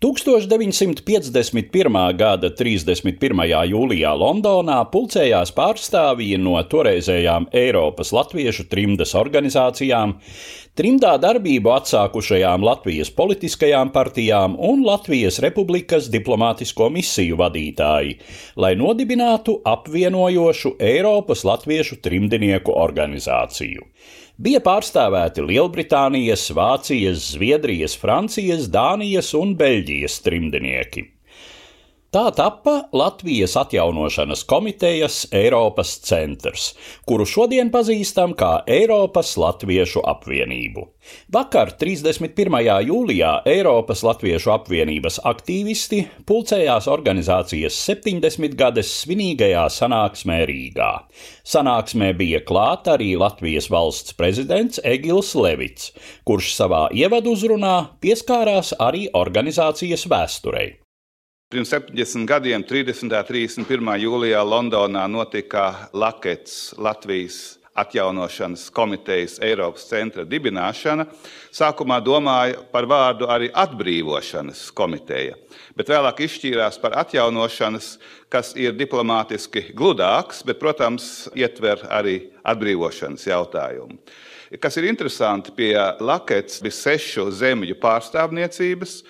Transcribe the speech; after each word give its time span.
1951. 0.00 2.16
gada 2.16 2.48
31. 2.56 3.42
jūlijā 3.68 4.12
Londonā 4.16 4.78
pulcējās 4.88 5.50
pārstāvji 5.52 6.38
no 6.40 6.54
toreizējām 6.72 7.50
Eiropas 7.52 8.08
latviešu 8.16 8.64
trimdas 8.72 9.12
organizācijām, 9.20 10.14
trimdā 10.72 11.10
darbību 11.20 11.74
atsākušajām 11.74 12.64
Latvijas 12.64 13.12
politiskajām 13.12 13.92
partijām 13.92 14.56
un 14.70 14.86
Latvijas 14.88 15.36
Republikas 15.44 16.08
diplomātisko 16.08 16.88
misiju 16.96 17.36
vadītāji, 17.42 18.16
lai 18.56 18.72
nodibinātu 18.80 19.58
apvienojošu 19.68 20.78
Eiropas 20.80 21.44
latviešu 21.44 22.00
trimdnieku 22.00 22.72
organizāciju 22.72 23.84
bija 24.40 24.60
pārstāvēti 24.64 25.44
Lielbritānijas, 25.44 26.46
Vācijas, 26.56 27.30
Zviedrijas, 27.34 27.96
Francijas, 28.00 28.68
Dānijas 28.72 29.34
un 29.36 29.56
Beļģijas 29.60 30.20
trimdnieki. 30.24 31.06
Tā 32.10 32.24
tappa 32.34 32.88
Latvijas 32.90 33.52
atjaunošanas 33.54 34.40
komitejas 34.50 35.28
Eiropas 35.30 35.92
centrs, 36.02 36.72
kuru 37.06 37.22
šodien 37.22 37.68
pazīstam 37.70 38.32
kā 38.34 38.48
Eiropas 38.66 39.36
Latviešu 39.38 40.02
apvienību. 40.10 40.88
Vakar, 41.30 41.70
31. 41.78 42.58
jūlijā, 42.88 43.30
Eiropas 43.46 44.02
Latviešu 44.02 44.50
apvienības 44.56 45.20
aktīvisti 45.30 46.00
pulcējās 46.26 46.90
organizācijas 46.90 47.78
70 47.86 48.58
gades 48.58 48.90
svinīgajā 49.04 49.68
sanāksmē 49.70 50.42
Rīgā. 50.50 50.90
Sanāksmē 51.46 52.10
bija 52.18 52.42
klāt 52.42 52.90
arī 52.90 53.12
Latvijas 53.22 53.70
valsts 53.70 54.18
prezidents 54.18 54.82
Egils 54.82 55.36
Levits, 55.38 55.94
kurš 56.26 56.56
savā 56.58 56.88
ievaduzrunā 56.90 57.80
pieskārās 58.02 58.74
arī 58.82 59.06
organizācijas 59.14 60.10
vēsturei. 60.10 60.79
Pirms 61.50 61.68
70 61.68 62.26
gadiem, 62.26 62.62
30. 62.62 63.02
un 63.02 63.10
31. 63.26 63.88
jūlijā 63.98 64.38
Londonā 64.46 65.08
notika 65.10 65.88
Lakets 65.90 66.76
Latvijas 66.78 67.56
atjaunošanas 67.74 68.68
komitejas 68.70 69.34
Eiropas 69.42 69.88
centra 69.90 70.22
dibināšana. 70.22 71.08
Sākumā 71.50 71.98
domāja 72.06 72.62
par 72.70 72.86
vārdu 72.86 73.26
arī 73.26 73.50
atbrīvošanas 73.50 74.62
komiteja, 74.78 75.34
bet 75.74 75.90
vēlāk 75.90 76.22
izšķīrās 76.28 76.78
par 76.78 76.94
atjaunošanas, 77.02 77.96
kas 78.30 78.54
ir 78.54 78.78
diplomātiski 78.78 79.72
gludāks, 79.74 80.46
bet, 80.46 80.62
protams, 80.62 81.26
ietver 81.34 81.82
arī 81.90 82.20
atbrīvošanas 82.46 83.26
jautājumu. 83.26 83.98
Kas 84.62 84.78
ir 84.78 84.86
interesanti, 84.86 85.50
pie 85.50 85.74
Lakets 85.98 86.62
bija 86.62 86.78
sešu 86.78 87.32
zemju 87.34 87.82
pārstāvniecības 87.82 89.00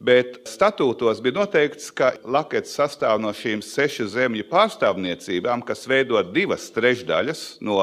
bet 0.00 0.40
statūtos 0.48 1.20
bija 1.24 1.40
noteikts, 1.40 1.90
ka 1.94 2.14
Lakets 2.24 2.74
sastāv 2.78 3.20
no 3.22 3.32
šīm 3.36 3.62
sešu 3.64 4.08
zemju 4.12 4.46
pārstāvniecībām, 4.50 5.62
kas 5.66 5.86
veido 5.90 6.22
divas 6.34 6.70
trešdaļas 6.74 7.44
no 7.64 7.80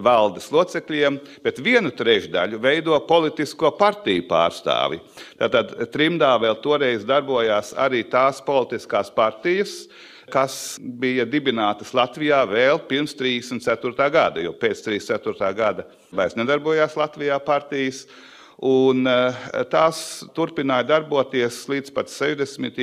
valdes 0.00 0.48
locekļiem, 0.52 1.18
bet 1.44 1.60
vienu 1.60 1.92
trešdaļu 1.92 2.60
veido 2.62 2.96
politisko 3.08 3.72
partiju 3.76 4.24
pārstāvi. 4.30 5.02
Tātad 5.40 5.74
trimdā 5.92 6.32
vēl 6.40 6.56
toreiz 6.64 7.04
darbojās 7.08 7.74
arī 7.76 8.02
tās 8.08 8.40
politiskās 8.44 9.12
partijas, 9.12 9.84
kas 10.32 10.78
bija 10.80 11.26
dibinātas 11.28 11.92
Latvijā 11.92 12.40
vēl 12.48 12.80
pirms 12.88 13.12
34. 13.18 14.08
gada, 14.14 14.40
jo 14.40 14.54
pēc 14.56 14.80
34. 14.86 15.52
gada 15.56 15.86
vairs 16.12 16.38
nedarbojās 16.38 16.96
Latvijā 16.96 17.36
partijas. 17.44 18.06
Un 18.60 19.06
eh, 19.08 19.38
tās 19.72 20.22
turpināja 20.36 20.84
darboties 20.92 21.62
līdz 21.70 21.92
pat 21.96 22.12
60. 22.12 22.78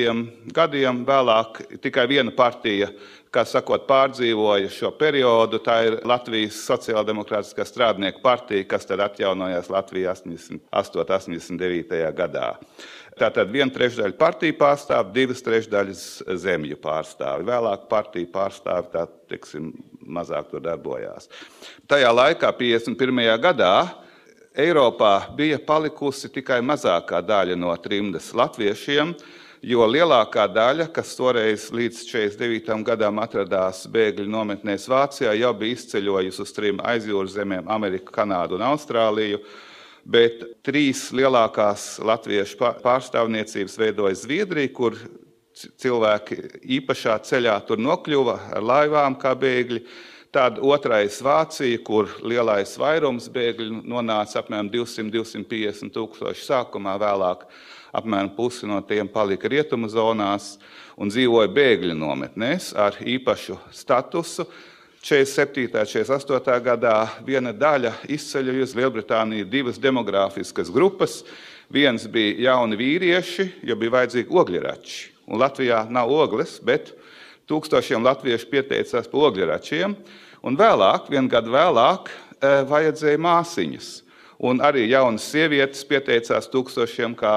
gadiem. 0.56 1.04
Vēlāk 1.08 1.62
tikai 1.84 2.08
viena 2.10 2.34
partija, 2.36 2.90
kā 3.30 3.46
sakot, 3.46 3.86
pārdzīvoja 3.88 4.72
šo 4.74 4.92
periodu. 4.98 5.62
Tā 5.64 5.78
ir 5.88 6.00
Latvijas 6.10 6.58
Sociāldemokrātiskā 6.66 7.68
strādnieku 7.68 8.24
partija, 8.26 8.66
kas 8.68 8.90
tad 8.90 9.04
atjaunojās 9.06 9.70
Latvijā 9.70 10.16
88. 10.18 11.30
un 11.30 11.38
89. 11.38 12.02
gadā. 12.18 12.50
Tātad 13.20 13.50
viena 13.52 13.72
trešdaļa 13.76 14.16
partiju 14.20 14.56
pārstāv, 14.60 15.10
divas 15.12 15.42
trešdaļas 15.44 16.04
zemju 16.40 16.78
pārstāvi. 16.80 17.48
Vēlāk 17.50 17.90
partiju 17.92 18.30
pārstāvi 18.32 18.94
tā, 18.94 19.04
teiksim, 19.32 19.74
mazāk 20.08 20.54
tur 20.54 20.64
darbojās. 20.64 21.28
Tajā 21.92 22.14
laikā, 22.16 22.54
51. 22.56 23.26
gadā, 23.44 23.74
Eiropā 24.58 25.30
bija 25.38 25.60
palikusi 25.62 26.30
tikai 26.34 26.58
mazākā 26.66 27.20
daļa 27.22 27.54
no 27.60 27.70
trimdas 27.78 28.32
latviešiem, 28.34 29.12
jo 29.62 29.86
lielākā 29.86 30.48
daļa, 30.50 30.88
kas 30.94 31.12
toreiz 31.14 31.68
līdz 31.70 32.02
49. 32.10 32.82
gadam 32.88 33.22
atradās 33.22 33.84
bēgļu 33.94 34.26
nometnēs 34.26 34.88
Vācijā, 34.90 35.36
jau 35.38 35.54
bija 35.54 35.78
izceļojusi 35.78 36.42
uz 36.42 36.54
trim 36.56 36.82
aizjūras 36.82 37.38
zemēm- 37.38 37.70
Ameriku, 37.78 38.12
Kanādu 38.12 38.58
un 38.58 38.66
Austrāliju. 38.72 39.40
Bet 40.04 40.42
trīs 40.64 41.12
lielākās 41.14 42.00
latviešu 42.02 42.58
pārstāvniecības 42.82 43.78
veidoja 43.78 44.16
Zviedrija, 44.16 44.74
kur 44.74 44.96
cilvēki 45.78 46.64
īpašā 46.80 47.20
ceļā 47.22 47.68
tur 47.68 47.78
nokļuva 47.78 48.40
ar 48.56 48.64
laivām 48.64 49.16
kā 49.20 49.36
bēgļi. 49.36 49.84
Tad 50.30 50.60
otrais 50.62 51.16
Vācija, 51.26 51.80
kur 51.82 52.12
lielais 52.22 52.76
vairums 52.78 53.26
bēgļu 53.34 53.80
nonāca 53.90 54.44
apmēram 54.44 54.68
200-250 54.70 55.90
tūkstoši 55.96 56.44
sākumā, 56.46 56.94
vēlāk 57.02 57.48
apmēram 57.98 58.30
pusi 58.36 58.70
no 58.70 58.78
tiem 58.86 59.10
palika 59.10 59.50
rietumu 59.50 59.90
zonās 59.90 60.60
un 61.02 61.10
dzīvoja 61.10 61.50
bēgļu 61.50 61.98
nometnēs 61.98 62.76
ar 62.78 63.00
īpašu 63.02 63.58
statusu. 63.74 64.46
47. 65.02 65.66
un 65.66 65.90
48. 65.90 66.62
gadā 66.62 66.96
viena 67.26 67.50
daļa 67.50 67.96
izceļoja 68.14 68.68
uz 68.68 68.78
Lielbritāniju 68.78 69.50
divas 69.50 69.82
demogrāfiskas 69.82 70.70
grupas. 70.70 71.24
Viens 71.74 72.06
bija 72.06 72.52
jauni 72.52 72.78
vīrieši, 72.78 73.48
jo 73.66 73.82
bija 73.82 73.98
vajadzīgi 73.98 74.30
ogļrači. 74.30 75.02
Un 75.26 75.42
Latvijā 75.42 75.88
nav 75.90 76.14
ogles, 76.14 76.60
bet 76.62 76.94
Tūkstošiem 77.50 78.04
latviešu 78.06 78.46
pieteicās 78.52 79.08
par 79.10 79.30
ogļračiem, 79.32 79.96
un 80.46 80.58
vēlāk, 80.60 81.08
vienu 81.10 81.32
gadu 81.32 81.56
vēlāk, 81.56 82.12
vajadzēja 82.70 83.22
māsiņas. 83.26 83.88
Un 84.46 84.62
arī 84.64 84.86
jaunas 84.88 85.26
sievietes 85.34 85.82
pieteicās 85.88 86.48
tūkstošiem 86.54 87.16
kā 87.18 87.36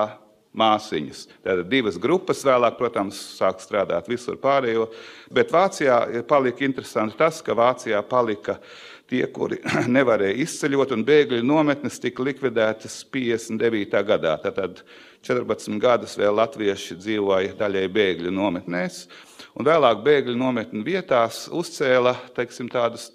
māsiņas. 0.52 1.24
Tātad 1.42 1.68
divas 1.72 1.96
grupas 2.00 2.44
vēlāk, 2.46 2.76
protams, 2.78 3.18
sāk 3.38 3.62
strādāt 3.64 4.10
visur 4.10 4.36
pārējo. 4.40 4.90
Bet 5.32 5.52
Vācijā 5.52 5.98
palika 6.28 6.66
interesanti 6.66 7.16
tas, 7.18 7.40
ka 7.42 7.56
Vācijā 7.56 8.02
palika 8.06 8.58
tie, 9.10 9.24
kuri 9.32 9.62
nevarēja 9.96 10.38
izceļot, 10.44 10.92
un 10.96 11.06
bēgļu 11.08 11.40
nometnes 11.46 11.98
tika 12.02 12.24
likvidētas 12.28 13.00
59. 13.12 14.04
gadā. 14.12 14.36
Tātad 14.44 14.84
14 15.22 15.78
gadus 15.82 16.16
vēl 16.18 16.34
latvieši 16.34 16.98
dzīvoja 16.98 17.56
daļai 17.58 17.86
bēgļu 17.94 18.32
nometnēs 18.34 19.04
un 19.58 19.68
vēlāk 19.68 20.02
bēgļu 20.04 20.36
nometņu 20.38 20.84
vietās 20.86 21.46
uzcēla 21.52 22.14
teiksim, 22.36 22.70
tādus 22.72 23.10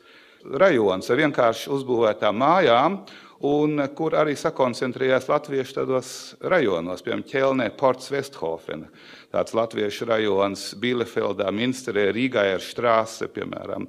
rajonus 0.48 1.10
ar 1.12 1.20
vienkārši 1.22 1.72
uzbūvētām 1.74 2.38
mājām, 2.40 3.00
un 3.48 3.84
kur 3.98 4.16
arī 4.18 4.34
sakoncentrējās 4.38 5.28
latviešu 5.30 5.78
tādos 5.78 6.12
rajonos, 6.42 7.04
piemēram, 7.06 7.26
Ķelnē, 7.28 7.68
Ports 7.78 8.10
Vesthofena, 8.14 8.90
tāds 9.34 9.54
latviešu 9.58 10.08
rajons, 10.10 10.72
Bielefeldā, 10.82 11.52
Minsterē, 11.54 12.10
Rīgā 12.16 12.48
ir 12.54 12.66
Štrāse, 12.66 13.30
piemēram, 13.34 13.86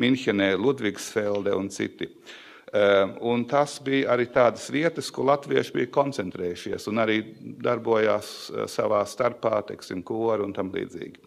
Minhenē, 0.00 0.52
Ludvigsfelde 0.58 1.54
un 1.56 1.70
citi. 1.72 2.10
Un 2.70 3.42
tas 3.50 3.80
bija 3.82 4.12
arī 4.14 4.28
tādas 4.30 4.68
vietas, 4.70 5.08
kur 5.10 5.26
latvieši 5.26 5.72
bija 5.74 5.90
koncentrējušies 5.90 6.86
un 6.92 7.02
arī 7.02 7.16
darbojās 7.64 8.28
savā 8.70 9.00
starpā, 9.10 9.58
teiksim, 9.72 10.04
koru 10.06 10.46
un 10.46 10.54
tam 10.54 10.70
līdzīgi. 10.70 11.18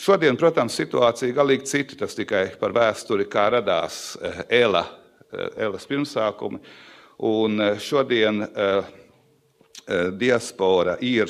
Šodien, 0.00 0.38
protams, 0.40 0.78
situācija 0.80 1.36
galīgi 1.36 1.68
cita. 1.68 1.98
Tas 2.00 2.16
tikai 2.16 2.46
par 2.60 2.72
vēsturi, 2.72 3.28
kā 3.28 3.50
radās 3.52 4.16
Ēla, 4.48 4.86
Ēlas 5.60 5.84
pirmsākumi. 5.90 6.62
Un 7.28 7.60
šodien 7.76 8.46
diaspora 10.16 10.96
ir, 11.04 11.28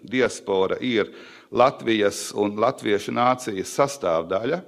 diaspora 0.00 0.80
ir 0.80 1.12
Latvijas 1.52 2.30
un 2.32 2.56
Latviešu 2.56 3.12
nācijas 3.12 3.76
sastāvdaļa. 3.76 4.62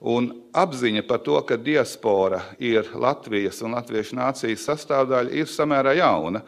Un 0.00 0.30
apziņa 0.56 1.02
par 1.04 1.20
to, 1.20 1.36
ka 1.44 1.58
diaspora 1.60 2.40
ir 2.56 2.88
Latvijas 2.96 3.60
un 3.60 3.74
Latviešu 3.76 4.16
nācijas 4.16 4.62
sastāvdaļa, 4.64 5.34
ir 5.36 5.48
samērā 5.48 5.92
jauna. 5.98 6.40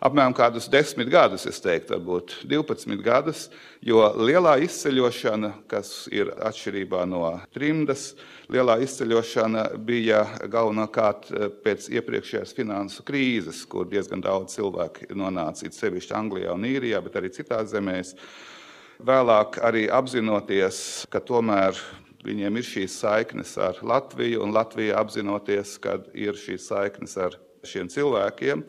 Apmēram 0.00 0.32
kādus 0.32 0.68
desmit 0.70 1.10
gadus, 1.12 1.42
es 1.50 1.58
teiktu, 1.60 1.92
varbūt 1.98 2.36
12 2.48 3.02
gadus, 3.04 3.48
jo 3.84 3.98
lielā 4.16 4.54
izceļošana, 4.64 5.50
kas 5.68 6.06
ir 6.14 6.30
atšķirībā 6.38 7.02
no 7.10 7.34
trimdas, 7.52 8.14
lielā 8.48 8.78
izceļošana 8.86 9.66
bija 9.76 10.22
galvenokārt 10.48 11.28
eh, 11.34 11.48
pēc 11.66 11.90
iepriekšējās 11.98 12.54
finansu 12.56 13.04
krīzes, 13.04 13.64
kur 13.68 13.90
diezgan 13.90 14.22
daudz 14.24 14.54
cilvēku 14.56 15.10
nonāca 15.18 15.68
sevišķi 15.68 16.16
Anglijā 16.16 16.54
un 16.54 16.64
Īrijā, 16.70 17.02
bet 17.04 17.18
arī 17.20 17.34
citās 17.34 17.74
zemēs. 17.74 18.14
Vēlāk 19.04 19.58
arī 19.66 19.88
apzinoties, 19.90 21.08
ka 21.12 21.20
tomēr 21.20 21.76
Viņiem 22.24 22.58
ir 22.60 22.66
šīs 22.68 22.98
saiknes 23.00 23.54
ar 23.60 23.78
Latviju, 23.80 24.42
un 24.44 24.52
Latvija 24.52 24.98
apzinoties, 25.00 25.78
ka 25.80 25.98
ir 26.12 26.36
šīs 26.36 26.66
saiknes 26.68 27.16
ar 27.20 27.38
šiem 27.66 27.88
cilvēkiem. 27.92 28.64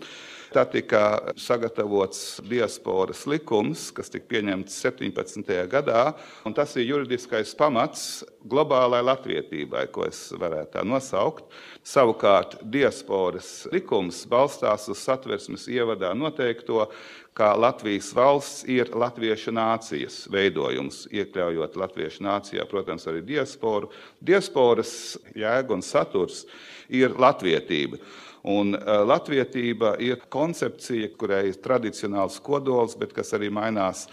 Tad 0.51 0.73
tika 0.73 1.31
sagatavots 1.39 2.41
diasporas 2.43 3.21
likums, 3.29 3.85
kas 3.95 4.11
tika 4.11 4.27
pieņemts 4.33 4.81
17. 4.83 5.53
gadā, 5.71 6.01
un 6.43 6.55
tas 6.55 6.73
ir 6.75 6.89
juridiskais 6.89 7.53
pamats 7.55 8.25
globālai 8.51 8.99
latvietībai, 9.05 9.85
ko 9.95 10.03
es 10.09 10.19
varētu 10.35 10.73
tā 10.75 10.83
nosaukt. 10.83 11.47
Savukārt 11.87 12.57
diasporas 12.67 13.63
likums 13.71 14.25
balstās 14.27 14.89
uz 14.91 14.99
satversmes 14.99 15.69
ievadā 15.71 16.11
noteikto, 16.17 16.89
ka 17.33 17.53
Latvijas 17.55 18.11
valsts 18.15 18.65
ir 18.67 18.91
latviešu 18.91 19.53
nācijas 19.55 20.25
veidojums, 20.31 21.05
iekļaujot 21.15 21.77
latviešu 21.79 22.25
nācijā, 22.27 22.65
protams, 22.67 23.07
arī 23.07 23.23
diasporu. 23.23 23.91
Diasporas 24.19 25.15
jēga 25.35 25.77
un 25.77 25.85
saturs 25.85 26.43
ir 26.91 27.15
latvietība. 27.15 28.01
Un 28.49 28.73
latvietība 29.05 29.95
ir 30.01 30.23
koncepcija, 30.33 31.11
kurai 31.17 31.47
ir 31.51 31.59
tradicionāls 31.61 32.39
kodols, 32.41 32.95
bet 32.97 33.13
kas 33.13 33.35
arī 33.37 33.51
mainās 33.53 34.07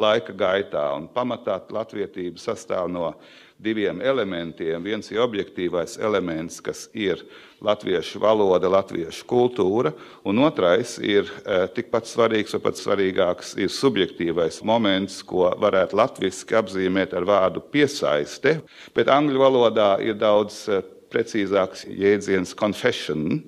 laika 0.00 0.34
gaitā. 0.36 0.84
Un 0.96 1.08
pamatā 1.12 1.58
latvietība 1.72 2.40
sastāv 2.40 2.90
no 2.92 3.14
diviem 3.60 4.00
elementiem. 4.00 4.82
Viens 4.84 5.10
ir 5.12 5.20
objektīvais 5.20 5.98
elements, 6.00 6.60
kas 6.64 6.86
ir 6.96 7.20
latviešu 7.60 8.20
valoda, 8.22 8.70
latviešu 8.72 9.26
kultūra, 9.28 9.92
un 10.24 10.40
otrais 10.46 10.96
ir 11.00 11.28
tikpat 11.76 12.08
svarīgs, 12.08 12.56
vai 12.56 12.62
pat 12.68 12.80
svarīgāks, 12.80 13.56
ir 13.60 13.72
subjektīvais 13.72 14.62
moments, 14.64 15.20
ko 15.24 15.50
varētu 15.60 16.00
latviešu 16.00 16.56
apzīmēt 16.60 17.12
ar 17.16 17.28
vārdu 17.28 17.64
piesaiste, 17.72 18.60
bet 18.96 19.12
angļu 19.12 19.44
valodā 19.44 19.90
ir 20.04 20.16
daudz 20.20 20.66
precīzāks 21.12 21.86
jēdziens 21.90 22.54
confession 22.58 23.42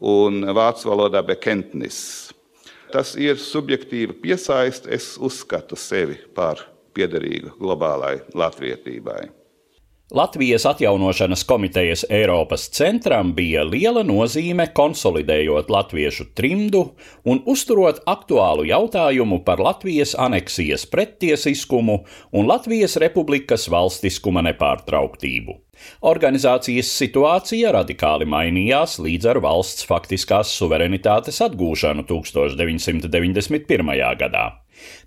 un 0.00 0.44
vācu 0.56 0.90
valodā 0.90 1.22
bekentnis. 1.26 1.98
Tas 2.92 3.16
ir 3.18 3.40
subjektīva 3.40 4.14
piesaiste. 4.22 4.92
Es 4.94 5.16
uzskatu 5.18 5.76
sevi 5.76 6.20
par 6.36 6.62
piederīgu 6.96 7.56
globālai 7.58 8.20
latvietībai. 8.34 9.26
Latvijas 10.14 10.62
atjaunošanas 10.70 11.42
komitejas 11.44 12.04
Eiropas 12.10 12.68
centram 12.70 13.32
bija 13.34 13.64
liela 13.66 14.04
nozīme 14.06 14.68
konsolidējot 14.70 15.66
latviešu 15.66 16.28
trimdu 16.38 16.84
un 17.26 17.42
uzturot 17.50 17.98
aktuālu 18.06 18.68
jautājumu 18.70 19.40
par 19.42 19.58
Latvijas 19.58 20.14
aneksijas 20.14 20.86
prettiesiskumu 20.86 22.04
un 22.30 22.46
Latvijas 22.46 22.94
republikas 23.02 23.66
valstiskuma 23.66 24.46
nepārtrauktību. 24.46 25.65
Organizācijas 26.06 26.90
situācija 26.98 27.72
radikāli 27.76 28.28
mainījās 28.28 28.98
līdz 29.02 29.32
ar 29.32 29.42
valsts 29.44 29.86
faktiskās 29.88 30.52
suverenitātes 30.58 31.42
atgūšanu 31.46 32.06
1991. 32.08 33.96
gadā. 34.22 34.46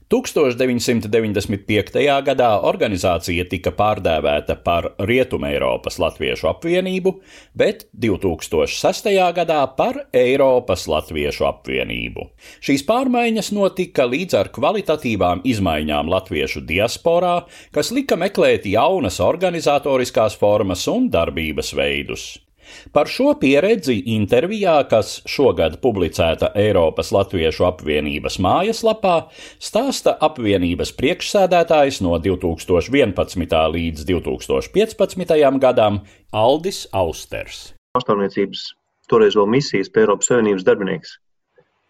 1995. 0.10 2.02
gadā 2.26 2.50
organizācija 2.66 3.46
tika 3.46 3.70
pārdēvēta 3.78 4.56
par 4.66 4.88
Rietumēropas 5.06 6.00
Latviešu 6.02 6.50
apvienību, 6.50 7.14
bet 7.54 7.86
2006. 7.94 9.12
gadā 9.38 9.60
par 9.78 10.02
Eiropas 10.10 10.88
Latviešu 10.90 11.46
apvienību. 11.52 12.26
Šīs 12.58 12.82
pārmaiņas 12.90 13.54
notika 13.54 14.10
līdz 14.10 14.34
ar 14.42 14.50
kvalitatīvām 14.58 15.46
izmaiņām 15.46 16.10
latviešu 16.10 16.66
diasporā, 16.66 17.46
kas 17.76 17.94
lika 17.94 18.18
meklēt 18.18 18.66
jaunas 18.66 19.22
organizatoriskās 19.22 20.34
formas 20.42 20.88
un 20.90 21.10
darbības 21.14 21.76
veidus. 21.78 22.49
Par 22.96 23.10
šo 23.12 23.34
pieredzi 23.40 23.98
intervijā, 24.16 24.76
kas 24.90 25.20
šogad 25.30 25.80
publicēta 25.84 26.52
Eiropas 26.58 27.12
Latviešu 27.16 27.68
apvienības 27.70 28.40
mājaslapā, 28.44 29.16
stāsta 29.62 30.16
apvienības 30.30 30.94
priekšsēdētājs 31.00 32.02
no 32.06 32.18
2011. 32.24 33.58
līdz 33.76 34.06
2015. 34.10 35.60
gadam 35.60 36.02
Aldis 36.32 36.86
Austers. 36.94 37.74
Pastāvniecības 37.98 38.68
toreiz 39.10 39.36
vēl 39.38 39.50
misijas 39.50 39.90
pie 39.90 40.06
Eiropas 40.06 40.30
Savienības 40.30 40.66
darbinieks. 40.68 41.18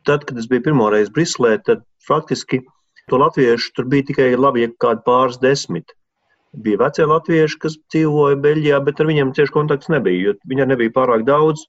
Tad, 0.07 0.23
kad 0.25 0.37
es 0.39 0.47
biju 0.47 0.69
pirmoreiz 0.69 1.11
Briselē, 1.11 1.57
tad 1.67 1.83
faktiski 2.07 2.61
to 3.09 3.19
latviešu 3.19 3.73
tur 3.75 3.87
bija 3.91 4.07
tikai 4.09 4.29
labi, 4.37 4.63
ja 4.63 4.71
kādi 4.81 5.03
pāris 5.05 5.39
desmit. 5.41 5.91
Bija 6.57 6.79
vecie 6.81 7.05
latvieši, 7.05 7.57
kas 7.61 7.75
dzīvoja 7.93 8.39
Beļģijā, 8.41 8.79
bet 8.85 9.01
ar 9.01 9.09
viņiem 9.09 9.35
cieši 9.37 9.53
kontakts 9.53 9.91
nebija, 9.93 10.29
jo 10.29 10.33
viņai 10.49 10.71
nebija 10.71 10.95
pārāk 10.95 11.25
daudz. 11.27 11.67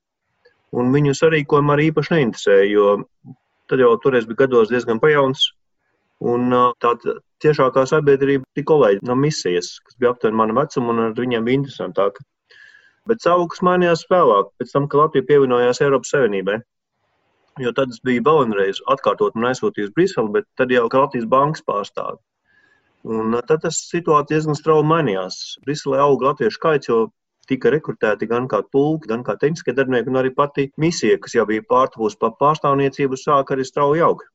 Un 0.73 0.93
viņu 0.95 1.13
sarīkojumu 1.19 1.75
arī 1.75 1.91
īpaši 1.91 2.15
neinteresēja, 2.15 2.69
jo 2.71 3.35
tad 3.69 3.83
jau 3.83 3.91
toreiz 4.01 4.29
bija 4.29 4.47
gados 4.47 4.71
diezgan 4.71 5.03
pajauns. 5.03 5.51
Un 6.21 6.49
tāda 6.81 7.19
tiešākā 7.45 7.85
sabiedrība 7.91 8.47
bija 8.57 8.69
kolēģi 8.71 9.07
no 9.09 9.17
misijas, 9.19 9.75
kas 9.85 9.99
bija 10.01 10.15
aptuveni 10.15 10.41
mana 10.41 10.57
vecuma, 10.63 10.95
un 10.95 11.05
ar 11.09 11.15
viņiem 11.19 11.45
bija 11.45 11.61
interesantāk. 11.61 12.21
Bet 13.09 13.25
savukārt 13.25 13.65
mainījās 13.67 14.07
vēlāk, 14.13 14.53
pēc 14.61 14.75
tam, 14.75 14.89
kad 14.89 15.05
Latvija 15.05 15.29
pievienojās 15.29 15.81
Eiropas 15.85 16.13
Savienībai. 16.15 16.61
Jo 17.61 17.73
tad 17.77 17.93
es 17.93 18.01
biju 18.07 18.23
vēl 18.25 18.45
vienreiz 18.45 18.81
atkārtot 18.93 19.37
un 19.37 19.49
aizsūtījis 19.51 19.93
Briseli, 19.97 20.33
bet 20.39 20.49
tad 20.57 20.73
jau 20.73 20.87
Latvijas 20.89 21.29
bankas 21.29 21.65
pārstāvis. 21.67 22.23
Un 23.09 23.33
tad 23.49 23.63
tas 23.65 23.79
situācija 23.89 24.37
diezgan 24.37 24.59
strauji 24.59 24.85
mainījās. 24.89 25.37
Briselē 25.65 26.03
auga 26.05 26.31
latviešu 26.31 26.59
skaits, 26.59 26.91
jo 26.91 26.99
tika 27.49 27.73
rekrutēti 27.73 28.29
gan 28.29 28.47
kā 28.51 28.61
tulki, 28.75 29.09
gan 29.09 29.25
kā 29.25 29.39
tehniskie 29.41 29.73
darbinieki, 29.75 30.11
un 30.13 30.21
arī 30.21 30.35
pati 30.35 30.69
misija, 30.77 31.19
kas 31.19 31.35
jau 31.35 31.47
bija 31.49 31.65
pārtuvus 31.71 32.19
pa 32.21 32.31
pārstāvniecību, 32.43 33.17
sāk 33.19 33.55
arī 33.55 33.65
strauji 33.65 34.05
augt. 34.05 34.29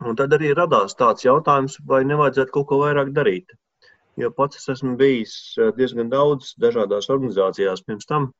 Un 0.00 0.16
tad 0.16 0.32
arī 0.32 0.50
radās 0.56 0.96
tāds 0.96 1.24
jautājums, 1.24 1.76
vai 1.86 2.02
nevajadzētu 2.08 2.54
kaut 2.56 2.66
ko 2.70 2.80
vairāk 2.82 3.12
darīt. 3.16 3.54
Jo 4.18 4.32
pats 4.34 4.58
es 4.58 4.66
esmu 4.74 4.96
bijis 5.00 5.34
diezgan 5.76 6.10
daudz 6.12 6.54
dažādās 6.60 7.08
organizācijās 7.12 7.84
pirms 7.86 8.08
tam. 8.08 8.30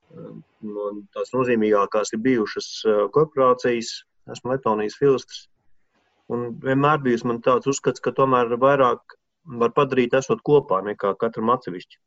No 0.66 0.90
tās 1.14 1.30
nozīmīgākās 1.36 2.12
ir 2.16 2.22
bijušas 2.24 2.68
korporācijas, 3.14 3.92
esmu 4.34 4.52
Latvijas 4.56 4.98
filozofs. 4.98 5.46
Un 6.30 6.50
vienmēr 6.64 7.00
bijis 7.04 7.24
man 7.26 7.40
tāds 7.44 7.70
uzskats, 7.70 8.02
ka 8.02 8.12
tomēr 8.16 8.52
vairāk 8.60 9.16
var 9.58 9.74
padarīt, 9.74 10.14
esot 10.14 10.42
kopā, 10.46 10.80
nekā 10.86 11.14
katram 11.18 11.50
atsevišķi. 11.54 11.98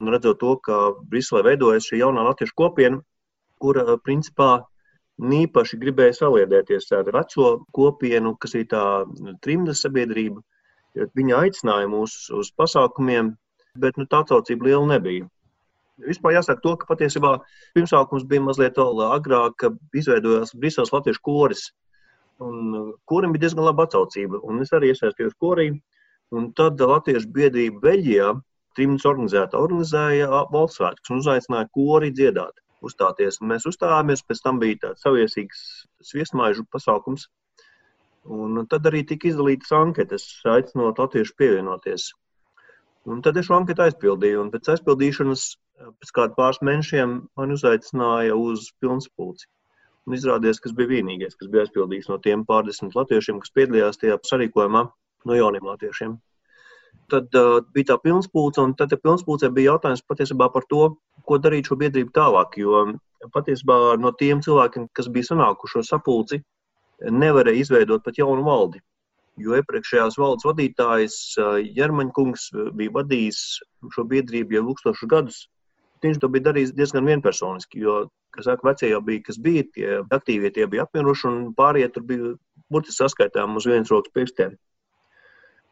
Un 0.00 0.12
redzot 0.14 0.40
to, 0.40 0.56
ka 0.64 0.76
Briselē 1.12 1.44
veidojas 1.50 1.86
šī 1.86 2.00
jaunā 2.00 2.24
latviešu 2.24 2.56
kopiena, 2.56 3.02
kura 3.60 3.98
principā 4.04 4.50
īpaši 5.20 5.76
gribēja 5.82 6.16
saliedēties 6.22 6.88
ar 6.96 7.10
veco 7.12 7.50
kopienu, 7.76 8.32
kas 8.40 8.56
ir 8.56 8.64
tā 8.70 8.84
trimdas 9.44 9.82
sabiedrība. 9.84 10.40
Viņa 10.96 11.42
aicināja 11.44 11.90
mūs 11.90 12.14
uz 12.34 12.50
pasākumiem, 12.56 13.34
bet 13.78 14.00
nu, 14.00 14.06
tā 14.08 14.24
atsaucība 14.24 14.70
liela 14.70 14.86
nebija. 14.96 15.28
Vispār 16.00 16.38
jāsaka 16.38 16.62
to, 16.64 16.72
ka 16.80 16.88
patiesībā 16.88 17.34
pirmsākums 17.76 18.24
bija 18.24 18.42
mazliet 18.46 18.80
agrāk, 18.80 19.58
kad 19.60 19.76
izveidojās 19.92 20.54
Briseles 20.56 20.92
latviešu 20.94 21.20
koris. 21.22 21.68
Un 22.40 22.94
kurim 23.04 23.34
bija 23.34 23.44
diezgan 23.44 23.66
laba 23.68 23.84
atsaucība. 23.84 24.40
Un 24.48 24.62
es 24.64 24.72
arī 24.72 24.94
iesaistījos 24.94 25.36
korī. 25.36 25.74
Un 26.30 26.52
tad 26.54 26.78
Latviešu 26.78 27.26
biedrība 27.34 27.80
Beļģijā, 27.88 28.26
Trimds 28.78 29.06
organizēta, 29.10 29.58
organizēja 29.58 30.28
valsts 30.52 30.78
svētkus 30.78 31.10
un 31.10 31.22
uzaicināja 31.24 31.70
kori 31.74 32.12
dziedāt. 32.14 32.60
uzstāties. 32.88 33.36
Mēs 33.44 33.66
uzstājāmies, 33.68 34.22
pēc 34.24 34.38
tam 34.40 34.58
bija 34.60 34.76
tāds 34.84 35.02
saviesīgs 35.04 35.58
viesmaižu 36.14 36.62
pasākums. 36.72 37.26
Un 38.24 38.62
tad 38.72 38.86
arī 38.88 39.02
tika 39.10 39.28
izdalītas 39.28 39.72
anketas, 39.76 40.24
aicinot 40.48 41.02
latviešu 41.02 41.34
pievienoties. 41.36 42.06
Un 43.04 43.20
tad 43.26 43.36
es 43.36 43.48
šo 43.48 43.58
anketu 43.58 43.84
aizpildīju, 43.84 44.40
un 44.40 44.52
pēc 44.54 44.70
aizpildīšanas, 44.74 45.44
pēc 46.00 46.14
kāda 46.16 46.36
pāris 46.38 46.62
mēnešiem, 46.64 47.14
man 47.36 47.52
uzaicināja 47.56 48.36
uz 48.36 48.70
pilnspulci. 48.80 49.48
Un 50.08 50.16
izrādījās, 50.16 50.60
kas 50.64 50.72
bija 50.76 50.94
vienīgais, 50.94 51.36
kas 51.36 51.52
bija 51.52 51.66
aizpildījis 51.66 52.08
no 52.08 52.16
tiem 52.24 52.46
pārdesmit 52.48 52.96
latviešiem, 52.96 53.44
kas 53.44 53.52
piedalījās 53.56 54.00
tajā 54.00 54.16
sarīkojumā 54.30 54.86
no 55.28 55.36
jauniem 55.38 55.66
latviešiem. 55.66 56.16
Tad 57.10 57.34
uh, 57.38 57.60
bija 57.74 57.92
tā 57.92 57.96
pilnspulce, 58.02 58.62
un 58.62 58.74
tad 58.78 58.94
pilnspulcē 59.02 59.50
bija 59.54 59.74
jautājums 59.74 60.04
patiesībā 60.06 60.50
par 60.54 60.66
to, 60.70 60.94
ko 61.26 61.38
darīt 61.42 61.70
šo 61.70 61.78
biedrību 61.80 62.14
tālāk. 62.14 62.58
Jo 62.62 62.84
patiesībā 63.34 63.96
no 64.00 64.12
tiem 64.16 64.40
cilvēkiem, 64.44 64.88
kas 64.96 65.10
bija 65.12 65.32
sanākuši 65.32 65.76
šo 65.76 65.82
sapulci, 65.86 66.40
nevarēja 67.00 67.64
izveidot 67.64 68.04
pat 68.04 68.18
jaunu 68.20 68.44
valdi. 68.46 68.80
Jo 69.40 69.56
iepriekšējās 69.56 70.18
valdes 70.20 70.46
vadītājs 70.48 71.16
Jermaņkungs 71.76 72.50
bija 72.76 72.94
vadījis 72.98 73.40
šo 73.94 74.04
biedrību 74.10 74.56
jau 74.56 74.64
tūkstošus 74.68 75.10
gadus. 75.10 75.40
Viņš 76.04 76.20
to 76.20 76.30
bija 76.32 76.48
darījis 76.48 76.72
diezgan 76.76 77.08
vienpersoniski, 77.08 77.82
jo, 77.84 77.96
kā 78.32 78.44
saka, 78.44 78.64
vecie 78.70 78.88
jau 78.88 79.02
bija, 79.04 79.22
kas 79.26 79.38
bija, 79.40 79.66
tie 79.74 79.88
aktīvie 80.00 80.50
tie 80.56 80.66
bija 80.70 80.86
apmiruši, 80.86 81.26
un 81.28 81.50
pārējie 81.56 81.90
tur 81.94 82.06
bija 82.08 82.32
burtiski 82.72 83.02
saskaitām 83.02 83.58
uz 83.60 83.68
vienas 83.68 83.92
rokas 83.92 84.12
pirkstiem. 84.16 84.56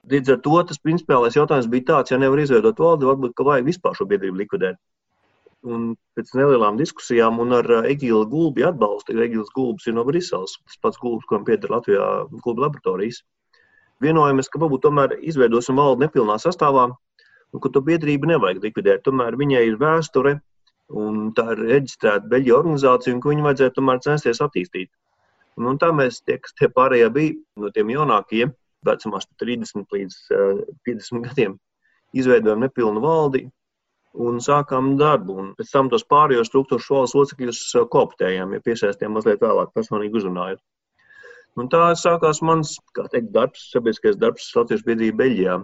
Līdz 0.09 0.33
ar 0.35 0.39
to 0.45 0.61
tas 0.69 0.81
principiālais 0.81 1.37
jautājums 1.37 1.69
bija 1.73 1.87
tāds, 1.91 2.13
ja 2.13 2.19
nevar 2.21 2.41
izveidot 2.41 2.79
valdi, 2.81 3.09
varbūt, 3.09 3.41
vajag 3.49 3.67
vispār 3.69 3.97
šo 3.99 4.07
biedrību 4.09 4.41
likvidēt. 4.41 4.79
Un 5.69 5.89
pēc 6.17 6.31
nelielām 6.39 6.79
diskusijām 6.79 7.41
un 7.43 7.57
ar 7.57 7.67
Egīlu 7.81 8.23
Gulbi 8.31 8.65
atbalstu, 8.65 9.17
jo 9.17 9.25
Egīls 9.27 9.51
Gulbis 9.57 9.89
ir 9.91 9.97
no 9.97 10.05
Briseles, 10.07 10.55
tas 10.65 10.79
pats 10.85 11.01
Gulbis, 11.03 11.27
kuram 11.29 11.45
pieder 11.49 11.73
Latvijā 11.75 12.07
Gulbi 12.45 12.65
laboratorijas, 12.65 13.25
vienojamies, 14.05 14.49
ka 14.53 14.63
varbūt 14.63 14.85
tomēr 14.87 15.17
izveidosim 15.19 15.81
valdi 15.83 16.07
nepilnā 16.07 16.39
sastāvā, 16.41 16.87
un 17.53 17.65
ka 17.65 17.73
to 17.75 17.83
biedrību 17.85 18.31
nevajag 18.31 18.63
likvidēt. 18.65 19.03
Tomēr 19.09 19.37
viņai 19.41 19.65
ir 19.67 19.81
vēsture, 19.83 20.39
un 20.95 21.33
tā 21.37 21.51
ir 21.57 21.65
reģistrēta 21.73 22.31
Beļģija 22.31 22.57
organizācija, 22.61 23.17
un 23.17 23.21
ka 23.25 23.33
viņu 23.33 23.47
vajadzētu 23.49 23.81
tomēr 23.81 24.01
censties 24.07 24.41
attīstīt. 24.45 24.93
Un, 25.59 25.67
un 25.73 25.83
tā 25.83 25.91
mēs 25.93 26.23
tie, 26.23 26.39
kas 26.39 26.55
tie 26.55 26.71
pārējie 26.71 27.11
bija, 27.13 27.37
no 27.59 27.73
tiem 27.75 27.91
jaunākajiem, 27.93 28.55
vecumā 28.87 29.21
30 29.43 29.95
līdz 29.95 30.19
50 30.87 31.25
gadiem, 31.29 31.57
izveidojām 32.17 32.63
nepilnu 32.67 33.03
valdi 33.05 33.47
un 34.19 34.41
sākām 34.43 34.97
darbu. 35.01 35.37
Un 35.43 35.53
pēc 35.59 35.73
tam 35.75 35.91
tos 35.93 36.07
pārējos 36.09 36.51
struktūras 36.51 36.89
valsts 36.93 37.19
locekļus 37.19 37.63
kooptējām, 37.93 38.55
ja 38.57 38.65
piesaistījām 38.65 39.19
mazliet 39.19 39.43
vēlāk, 39.45 39.75
personīgi 39.77 40.21
uzrunājot. 40.23 40.63
Un 41.59 41.67
tā 41.73 41.89
sākās 41.99 42.39
mans 42.45 42.77
teikt, 42.95 43.33
darbs, 43.35 43.69
sabiedriskais 43.73 44.19
darbs 44.21 44.47
Latvijas 44.55 44.85
biedrība 44.87 45.25
Beļģijā, 45.25 45.59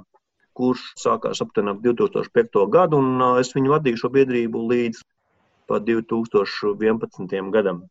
kurš 0.58 0.84
sākās 0.98 1.42
aptuveni 1.42 1.76
2005. 1.84 2.64
gadu, 2.70 2.98
un 2.98 3.22
es 3.40 3.52
viņu 3.54 3.74
vadīju 3.74 4.00
šo 4.02 4.10
biedrību 4.14 4.64
līdz 4.70 5.02
pat 5.70 5.86
2011. 5.86 7.50
gadam. 7.54 7.84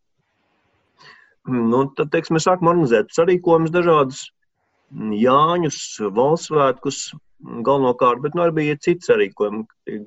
Nu, 1.47 1.83
tad, 1.95 2.11
teiksim, 2.13 2.37
mēs 2.37 2.47
sākam 2.47 2.69
organizēt 2.71 3.11
sarīkojumus 3.15 3.71
dažādus, 3.73 4.27
Jāņus, 4.93 5.77
valsts 6.13 6.49
svētkus 6.51 6.97
galvenokārt, 7.43 8.21
bet 8.23 8.35
nu, 8.37 8.43
arī 8.45 8.55
bija 8.59 8.75
cits 8.85 9.09
arī, 9.11 9.27
ko 9.35 9.49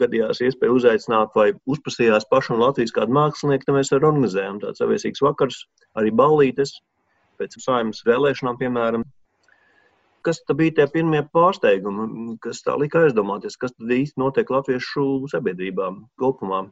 gadījās 0.00 0.40
iespēja 0.46 0.72
uzaicināt 0.72 1.34
vai 1.36 1.50
uzprasījās 1.68 2.28
pašam 2.30 2.62
Latvijas 2.62 2.94
kādu 2.96 3.16
mākslinieku, 3.16 3.66
tad 3.66 3.76
mēs 3.76 3.92
arī 3.92 4.08
organizējām 4.08 4.60
tāds 4.62 4.80
saviesīgs 4.82 5.24
vakars, 5.24 5.64
arī 6.00 6.12
ballītes 6.16 6.78
pēc 7.40 7.58
saimnes 7.60 8.04
vēlēšanām, 8.06 8.56
piemēram. 8.62 9.04
Kas 10.26 10.40
bija 10.58 10.78
tie 10.78 10.86
pirmie 10.90 11.20
pārsteigumi, 11.34 12.38
kas 12.42 12.64
tā 12.66 12.74
lika 12.80 13.04
aizdomāties, 13.06 13.58
kas 13.60 13.76
tad 13.76 13.92
īsti 13.94 14.18
notiek 14.22 14.50
latviešu 14.50 15.28
sabiedrībā 15.30 15.92
kopumā? 16.18 16.64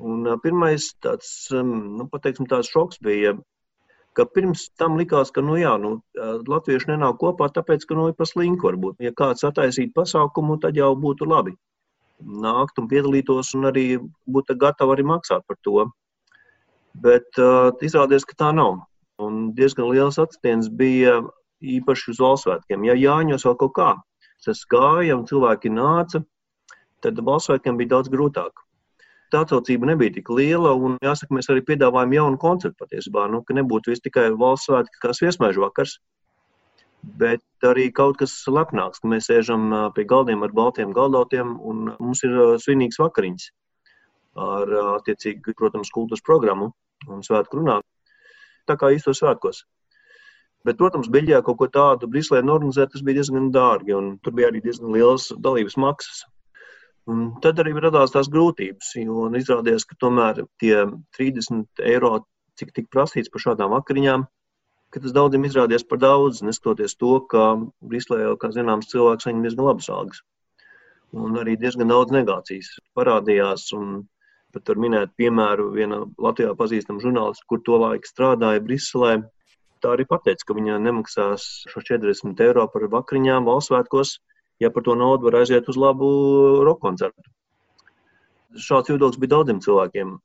Un 0.00 0.26
pirmais 0.42 0.90
tāds, 1.04 1.30
nu, 1.52 2.06
pateiksim, 2.10 2.48
tāds 2.50 2.68
šoks 2.72 3.00
bija 3.04 3.36
ka 4.18 4.26
pirms 4.26 4.68
tam 4.80 4.98
likās, 4.98 5.30
ka 5.34 5.42
nu, 5.44 5.56
jā, 5.60 5.72
nu, 5.80 5.96
latvieši 6.50 6.92
nenāk 6.92 7.18
kopā, 7.22 7.50
tāpēc, 7.54 7.86
ka 7.86 7.96
nu, 7.98 8.08
ir 8.10 8.16
paslīgi 8.18 8.58
varbūt. 8.62 9.00
Ja 9.04 9.14
kāds 9.16 9.46
attaisītu 9.46 9.94
pasākumu, 9.96 10.58
tad 10.62 10.78
jau 10.78 10.92
būtu 10.98 11.28
labi. 11.30 11.54
Nākt 12.20 12.78
un 12.80 12.88
piedalītos 12.90 13.54
un 13.56 13.70
arī 13.70 13.86
būt 14.28 14.52
gatavi 14.60 14.96
arī 14.96 15.06
maksāt 15.08 15.46
par 15.48 15.56
to. 15.64 15.86
Bet 17.00 17.38
uh, 17.38 17.70
izrādījās, 17.80 18.26
ka 18.28 18.36
tā 18.44 18.50
nav. 18.56 18.82
Un 19.22 19.52
diezgan 19.56 19.88
liels 19.92 20.18
atstiens 20.20 20.68
bija 20.68 21.20
īpaši 21.60 22.12
uz 22.12 22.20
valstsvētkiem. 22.20 22.84
Ja 22.88 22.96
Jāņos 22.98 23.46
vēl 23.46 23.56
kaut 23.60 23.76
kā 23.76 23.90
tas 24.44 24.62
gāja 24.72 25.18
un 25.18 25.26
cilvēki 25.28 25.68
nāca, 25.72 26.22
tad 27.04 27.20
valstsvētkiem 27.24 27.76
bija 27.76 27.94
daudz 27.94 28.08
grūtāk 28.12 28.64
tā 29.32 29.44
atsaucība 29.44 29.88
nebija 29.92 30.14
tik 30.18 30.30
liela. 30.34 30.72
Un, 30.74 30.96
jāsaka, 31.04 31.34
mēs 31.36 31.50
arī 31.52 31.64
piedāvājam 31.66 32.16
jaunu 32.16 32.40
konceptu 32.42 32.84
patiesībā. 32.84 33.26
Nu, 33.32 33.42
ka 33.46 33.56
nebūtu 33.56 33.94
tikai 34.04 34.30
valsts 34.38 34.70
svētki, 34.70 35.00
kā 35.02 35.14
sviesmaižu 35.16 35.64
vakars, 35.64 35.98
bet 37.20 37.42
arī 37.66 37.88
kaut 37.96 38.18
kas 38.20 38.34
lepnāks, 38.50 39.00
ka 39.00 39.08
mēs 39.08 39.30
sēžam 39.30 39.70
pie 39.96 40.04
galdiem 40.04 40.44
ar 40.44 40.52
baltiem 40.56 40.92
galdautiem 40.96 41.56
un 41.60 41.94
mums 41.98 42.22
ir 42.28 42.36
svinīgs 42.60 43.00
vakariņas 43.00 43.50
ar 44.40 44.72
attiecīgi, 45.00 45.56
protams, 45.58 45.90
kultūras 45.94 46.22
programmu 46.24 46.70
un 47.08 47.24
svētku 47.26 47.60
runām. 47.60 47.84
Tā 48.68 48.76
kā 48.78 48.92
īstos 48.94 49.22
svētkos. 49.22 49.64
Bet, 50.68 50.76
protams, 50.76 51.08
Beļģijā 51.08 51.40
kaut 51.44 51.56
ko 51.56 51.66
tādu 51.72 52.08
Briselē 52.12 52.42
organizēt, 52.44 52.92
tas 52.92 53.02
bija 53.04 53.20
diezgan 53.20 53.48
dārgi, 53.54 53.96
tur 54.20 54.34
bija 54.36 54.50
arī 54.52 54.60
diezgan 54.60 54.92
liels 54.92 55.30
dalības 55.40 55.78
maksas. 55.80 56.26
Un 57.08 57.22
tad 57.40 57.60
arī 57.62 57.72
radās 57.80 58.12
tās 58.12 58.28
grūtības, 58.32 58.92
jo 59.00 59.28
izrādījās, 59.38 59.86
ka 59.88 59.96
tomēr 60.04 60.42
tie 60.60 60.84
30 61.16 61.84
eiro, 61.88 62.18
cik 62.60 62.74
tika 62.76 62.92
prasīts 62.92 63.32
par 63.32 63.44
šādām 63.46 63.72
vakariņām, 63.72 64.26
ka 64.92 65.00
tas 65.00 65.14
daudziem 65.16 65.46
izrādījās 65.48 65.86
par 65.88 66.00
daudz, 66.02 66.42
neskatoties 66.44 66.96
to, 67.00 67.14
ka 67.32 67.46
Briselē 67.80 68.24
jau, 68.24 68.36
kā 68.42 68.50
zināms, 68.54 68.90
cilvēks 68.92 69.26
saņem 69.26 69.44
diezgan 69.46 69.70
labas 69.70 69.88
algas. 69.96 70.22
Un 71.16 71.38
arī 71.40 71.56
diezgan 71.58 71.90
daudz 71.90 72.14
negācijas 72.14 72.74
parādījās. 72.98 73.70
Pat 74.50 74.66
var 74.66 74.80
minēt, 74.82 75.12
piemēru, 75.14 75.68
viena 75.76 76.00
Latvijā 76.18 76.56
pazīstama 76.58 77.02
žurnāliste, 77.02 77.44
kur 77.46 77.60
to 77.66 77.76
laiku 77.78 78.08
strādāja 78.08 78.62
Briselē. 78.66 79.12
Tā 79.80 79.92
arī 79.94 80.06
pateica, 80.10 80.42
ka 80.46 80.56
viņa 80.58 80.80
nemaksās 80.82 81.44
šo 81.70 81.82
40 81.86 82.42
eiro 82.44 82.64
par 82.72 82.88
vakariņām 82.90 83.46
valsts 83.46 83.70
svētkos, 83.70 84.16
ja 84.60 84.70
par 84.70 84.84
to 84.86 84.96
naudu 84.98 85.28
var 85.28 85.40
aiziet 85.40 85.68
uz 85.68 85.78
labu 85.80 86.08
roka 86.66 86.86
koncertu. 86.88 87.24
Šāds 88.56 88.90
viedoklis 88.90 89.20
bija 89.22 89.36
daudziem 89.36 89.60
cilvēkiem. 89.64 90.18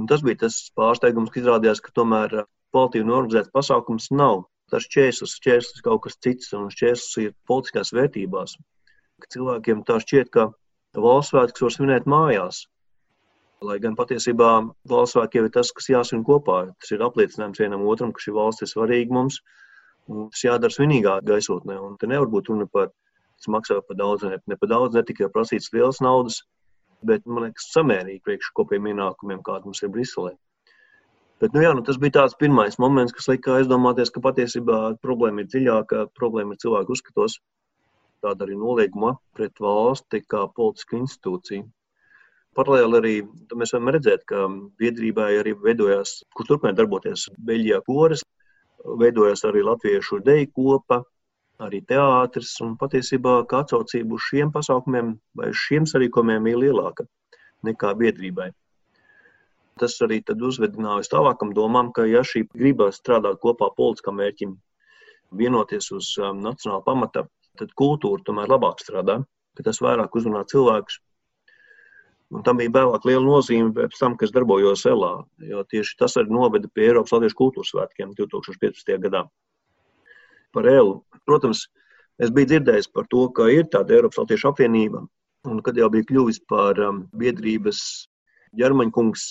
Un 0.00 0.08
tas 0.08 0.22
bija 0.24 0.46
tas 0.46 0.56
pārsteigums, 0.78 1.30
ka 1.30 1.42
izrādījās, 1.42 1.82
ka 1.84 1.92
tomēr 1.94 2.44
kvalitīvi 2.72 3.08
norganizēts 3.08 3.52
pasākums 3.52 4.08
nav. 4.14 4.46
Tas 4.72 4.86
šķērslis, 4.88 5.36
šķērslis 5.36 5.84
kaut 5.84 6.06
kas 6.06 6.16
cits, 6.24 6.52
un 6.56 6.70
šķērslis 6.72 7.18
ir 7.26 7.34
politiskās 7.48 7.92
vērtībās. 7.92 8.56
Cilvēkiem 9.32 9.82
tā 9.86 9.98
šķiet, 10.02 10.30
ka 10.32 10.48
valsts 10.96 11.34
svētkus 11.34 11.66
var 11.66 11.74
svinēt 11.74 12.08
mājās. 12.08 12.64
Lai 13.62 13.76
gan 13.82 13.94
patiesībā 13.98 14.48
valsts 14.90 15.14
svētki 15.14 15.38
jau 15.38 15.44
ir 15.46 15.52
tas, 15.54 15.70
kas 15.76 15.90
jāsvin 15.92 16.24
kopā. 16.26 16.64
Tas 16.80 16.96
ir 16.96 17.04
apliecinājums 17.04 17.60
vienam 17.60 17.84
otram, 17.86 18.16
ka 18.16 18.24
šī 18.24 18.34
valsts 18.38 18.64
ir 18.64 18.72
svarīga 18.72 19.14
mums. 19.14 19.42
Tas 20.08 20.42
jādara 20.48 20.74
svinīgā 20.74 21.20
gaisotnē. 21.28 21.76
Un 21.78 22.00
te 22.00 22.08
nevar 22.10 22.32
būt 22.32 22.50
runa 22.50 22.66
par 22.66 22.90
kas 23.42 23.50
maksā 23.50 23.80
par 23.82 23.98
daudz, 23.98 24.22
ne, 24.22 24.38
ne 24.46 24.56
par 24.56 24.70
daudz, 24.70 24.94
ne 24.94 25.02
tikai 25.06 25.28
prasīts 25.34 25.72
liels 25.74 25.98
naudas, 26.04 26.42
bet, 27.02 27.26
man 27.26 27.48
liekas, 27.48 27.72
samērīgi 27.74 28.22
priekš 28.22 28.52
kopiem 28.54 28.86
ienākumiem, 28.92 29.42
kāda 29.42 29.66
mums 29.66 29.82
ir 29.82 29.90
Briselē. 29.90 30.36
Bet, 31.42 31.56
nu, 31.56 31.62
jā, 31.64 31.72
nu, 31.74 31.82
tas 31.82 31.98
bija 31.98 32.20
tāds 32.20 32.36
pirmais 32.38 32.78
moments, 32.78 33.14
kas 33.16 33.26
lika 33.26 33.56
aizdomāties, 33.58 34.12
ka 34.14 34.22
patiesībā 34.22 34.78
problēma 35.02 35.42
ir 35.42 35.48
dziļāka, 35.50 36.04
problēma 36.14 36.54
ir 36.54 36.62
cilvēku 36.62 36.94
uzskatos, 36.94 37.40
tāda 38.22 38.46
arī 38.46 38.54
nolieguma 38.54 39.16
pret 39.34 39.58
valsti 39.58 40.22
kā 40.30 40.44
politisku 40.54 41.00
institūciju. 41.00 41.66
Paralēli 42.54 42.98
arī 43.00 43.14
mēs 43.58 43.72
varam 43.74 43.90
redzēt, 43.96 44.22
ka 44.28 44.44
biedrībai 44.78 45.32
arī 45.40 45.56
veidojās, 45.58 46.20
kur 46.36 46.46
turpināja 46.46 46.78
darboties 46.82 47.26
Beļģijā 47.42 47.80
koris, 47.88 48.22
veidojās 49.02 49.42
arī 49.48 49.64
latviešu 49.66 50.20
deju 50.22 50.50
kopa, 50.54 51.00
arī 51.66 51.82
teātris. 51.88 52.54
Patiesībā 52.80 53.42
atsaucība 53.58 54.16
uz 54.16 54.26
šiem 54.30 54.52
pasākumiem 54.54 55.14
vai 55.38 55.52
šiem 55.64 55.86
sarīkojumiem 55.88 56.50
ir 56.52 56.60
lielāka 56.66 57.06
nekā 57.66 57.94
biedrībai. 57.98 58.50
Tas 59.80 59.96
arī 60.04 60.20
uzvedināja 60.20 61.02
uz 61.02 61.08
tālākam 61.08 61.54
domām, 61.56 61.92
ka, 61.96 62.04
ja 62.04 62.20
šī 62.26 62.44
griba 62.52 62.90
strādāt 62.92 63.40
kopā 63.40 63.70
politiskam 63.76 64.18
mērķim, 64.20 64.58
vienoties 65.32 65.88
uz 65.96 66.12
um, 66.20 66.42
nacionāla 66.44 66.84
pamata, 66.84 67.24
tad 67.58 67.72
kultūra 67.78 68.22
tomēr 68.26 68.52
labāk 68.52 68.82
strādā, 68.82 69.22
ka 69.56 69.64
tas 69.64 69.80
vairāk 69.80 70.14
uzrunā 70.18 70.44
cilvēkus. 70.48 71.00
Un 72.32 72.44
tam 72.44 72.60
bija 72.60 72.72
vēlāk 72.72 73.04
liela 73.04 73.24
nozīme 73.24 73.72
pēc 73.76 73.96
tam, 74.00 74.16
kas 74.20 74.32
darbojos 74.32 74.86
Elā, 74.88 75.14
jo 75.48 75.64
tieši 75.68 75.98
tas 76.00 76.16
arī 76.20 76.32
noveda 76.32 76.68
pie 76.72 76.86
Eiropas 76.88 77.12
Latvijas 77.12 77.36
kultūras 77.36 77.72
svētkiem 77.74 78.14
2015. 78.16 78.94
gadā. 79.04 79.26
Par 80.52 80.68
Elu, 80.68 80.96
protams, 81.28 81.66
es 82.22 82.32
biju 82.34 82.50
dzirdējis 82.52 82.90
par 82.92 83.08
to, 83.12 83.26
ka 83.36 83.48
ir 83.52 83.68
tāda 83.72 83.96
Eiropas 83.96 84.20
Latviešu 84.20 84.50
apvienība, 84.52 85.02
un 85.48 85.62
kad 85.64 85.78
jau 85.78 85.88
bija 85.92 86.06
kļuvis 86.10 86.42
par 86.50 86.78
um, 86.84 87.04
biedrības 87.18 87.80
ģermaņkungs, 88.60 89.24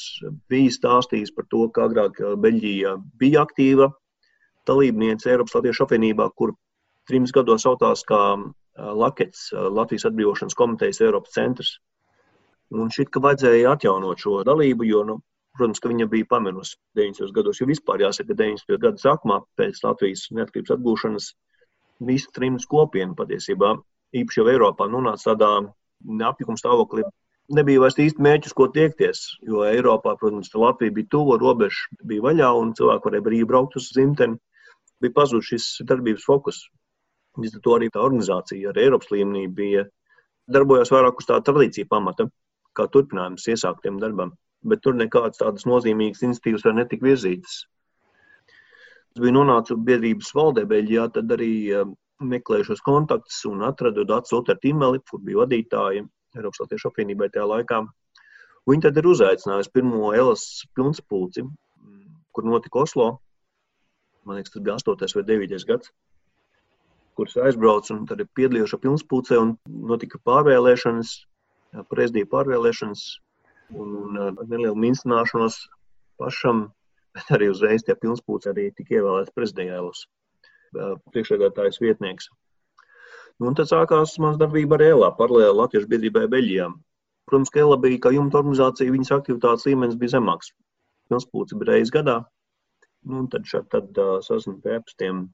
bija 0.50 0.74
stāstījis 0.74 1.34
par 1.36 1.48
to, 1.54 1.68
ka 1.76 1.86
agrāk 1.88 2.18
uh, 2.24 2.34
Beļģija 2.42 2.96
bija 3.22 3.46
aktīva 3.46 3.92
dalībniece 4.70 5.32
Eiropas 5.32 5.56
Latviešu 5.60 5.86
apvienībā, 5.86 6.30
kur 6.36 6.56
trims 7.10 7.34
gados 7.36 7.68
saucās 7.68 8.04
kā 8.10 8.22
uh, 8.36 8.92
Lakets, 8.98 9.50
uh, 9.54 9.70
Latvijas 9.70 10.10
atbrīvošanas 10.10 10.58
komitejas 10.58 11.04
Eiropas 11.06 11.38
centrs. 11.38 11.76
Un 12.72 12.90
šķiet, 12.90 13.12
ka 13.12 13.22
vajadzēja 13.24 13.76
atjaunot 13.76 14.22
šo 14.24 14.42
dalību, 14.48 14.88
jo, 14.88 15.04
nu, 15.08 15.18
protams, 15.58 15.82
ka 15.84 15.92
viņa 15.92 16.08
bija 16.12 16.28
paminusi 16.30 16.78
90. 16.98 17.34
gados. 17.36 17.60
Jo 17.62 17.68
vispār 17.70 18.04
jāsaka, 18.06 18.32
ka 18.32 18.44
90. 18.44 18.78
gada 18.82 19.02
sākumā 19.02 19.42
pēc 19.60 19.82
Latvijas 19.86 20.28
neatkarības 20.36 20.76
atgūšanas 20.78 21.32
visa 22.08 22.32
trims 22.36 22.68
kopiena 22.70 23.16
patiesībā, 23.18 23.76
īpaši 24.18 24.42
jau 24.42 24.48
Eiropā, 24.52 24.88
nonāca 24.92 25.32
tādā 25.32 25.52
apjukuma 26.30 26.60
stāvoklī. 26.60 27.06
Nebija 27.52 27.82
vairs 27.84 27.98
īsti 28.00 28.24
mērķis, 28.24 28.56
ko 28.56 28.70
tiekties, 28.72 29.24
jo 29.44 29.66
Eiropā, 29.68 30.16
protams, 30.20 30.54
Latvija 30.56 30.94
bija 30.96 31.10
tuvu, 31.12 31.36
robeža 31.42 31.90
bija 32.08 32.24
vaļā 32.30 32.52
un 32.62 32.76
cilvēki 32.78 33.10
varēja 33.10 33.26
brīvi 33.26 33.48
braukt 33.50 33.76
uz 33.80 33.90
dzimteni. 33.92 34.40
Bija 35.02 35.18
pazudis 35.18 35.50
šis 35.50 35.66
darbības 35.90 36.28
fokus. 36.28 36.62
Līdz 37.42 37.58
ar 37.58 37.64
to 37.66 37.74
arī 37.76 37.90
tā 37.92 38.04
organizācija 38.04 38.72
ar 38.72 38.80
Eiropas 38.80 39.12
līmenī 39.12 39.48
bija 39.52 39.84
darbojās 40.52 40.92
vairāk 40.94 41.20
uz 41.20 41.28
tā 41.28 41.40
tradīcija 41.44 41.90
pamata 41.92 42.28
kā 42.78 42.88
turpinājums 42.92 43.48
iesāktiem 43.52 44.00
darbam, 44.00 44.34
bet 44.64 44.82
tur 44.86 44.98
nekādas 44.98 45.42
tādas 45.42 45.66
nozīmīgas 45.70 46.24
iniciatīvas 46.26 46.66
vēl 46.68 46.78
netika 46.78 47.08
virzītas. 47.08 47.64
Es 49.12 49.20
biju 49.20 49.34
nonācis 49.36 49.80
biedrības 49.88 50.32
valdē 50.38 50.64
Beļģijā, 50.70 51.08
tad 51.16 51.34
arī 51.36 51.54
eh, 51.76 51.88
meklēju 52.34 52.70
šos 52.70 52.84
kontaktus 52.86 53.42
un 53.50 53.66
atradu 53.68 54.06
Dācis 54.08 54.38
Oteru 54.38 54.62
Timeli, 54.64 55.02
kur 55.10 55.24
bija 55.26 55.42
vadītāja 55.44 56.06
Eiropas 56.38 56.62
Latviešu 56.64 56.92
apvienībai 56.92 57.32
tajā 57.34 57.48
laikā. 57.50 57.82
Viņi 58.70 58.86
tad 58.86 59.00
ir 59.02 59.10
uzaicinājusi 59.10 59.74
pirmo 59.74 60.14
Elas 60.16 60.46
pilnspulci, 60.78 61.44
kur 62.32 62.48
notika 62.48 62.84
Oslo. 62.86 63.10
Man 64.24 64.38
liekas, 64.38 64.54
tas 64.54 64.64
bija 64.64 64.78
8. 64.78 65.18
vai 65.18 65.24
9. 65.28 65.66
gads, 65.68 65.90
kurus 67.18 67.36
aizbraucu 67.42 67.96
un 67.98 68.06
tad 68.08 68.22
piedalījos 68.38 68.72
šajā 68.72 68.84
pilnspulcē 68.86 69.42
un 69.42 69.56
notika 69.90 70.22
pārvēlēšanas 70.30 71.16
prezidija 71.90 72.30
pārvēlēšanas 72.32 73.04
un, 73.74 73.96
un 74.04 74.20
ar 74.22 74.48
nelielu 74.48 74.78
minstināšanos 74.80 75.58
pašam, 76.22 76.68
bet 77.16 77.32
arī 77.36 77.50
uzreiz 77.52 77.86
tie 77.88 77.96
pilnspūci 77.98 78.52
arī 78.52 78.70
tika 78.76 79.00
ievēlēts 79.00 79.36
prezidijēlus 79.36 80.06
priekšsēdētājs 80.72 81.82
vietnieks. 81.84 82.30
Nu, 83.40 83.50
un 83.50 83.58
tad 83.58 83.68
sākās 83.72 84.14
mans 84.24 84.38
darbība 84.40 84.78
ar 84.78 84.86
ELA, 84.86 85.10
paralēli 85.18 85.58
Latviešu 85.58 85.90
biedrībai 85.92 86.28
Beļģijā. 86.32 86.68
Protams, 87.28 87.52
ka 87.52 87.64
ELA 87.64 87.78
bija 87.82 88.00
kā 88.06 88.12
jumta 88.16 88.40
organizācija, 88.40 88.94
viņas 88.94 89.12
aktivitātes 89.18 89.68
līmenis 89.68 89.98
bija 90.00 90.16
zemāks. 90.16 90.54
Pilnspūci 91.10 91.58
bija 91.60 91.74
reizes 91.74 91.92
gadā. 91.96 92.22
Nu, 93.04 93.24
un 93.24 93.30
tad 93.34 93.48
šādi 93.50 93.72
tad, 93.74 93.90
uh, 93.98 94.20
sazinu 94.24 94.62
pie 94.64 94.78
epstiem 94.78 95.26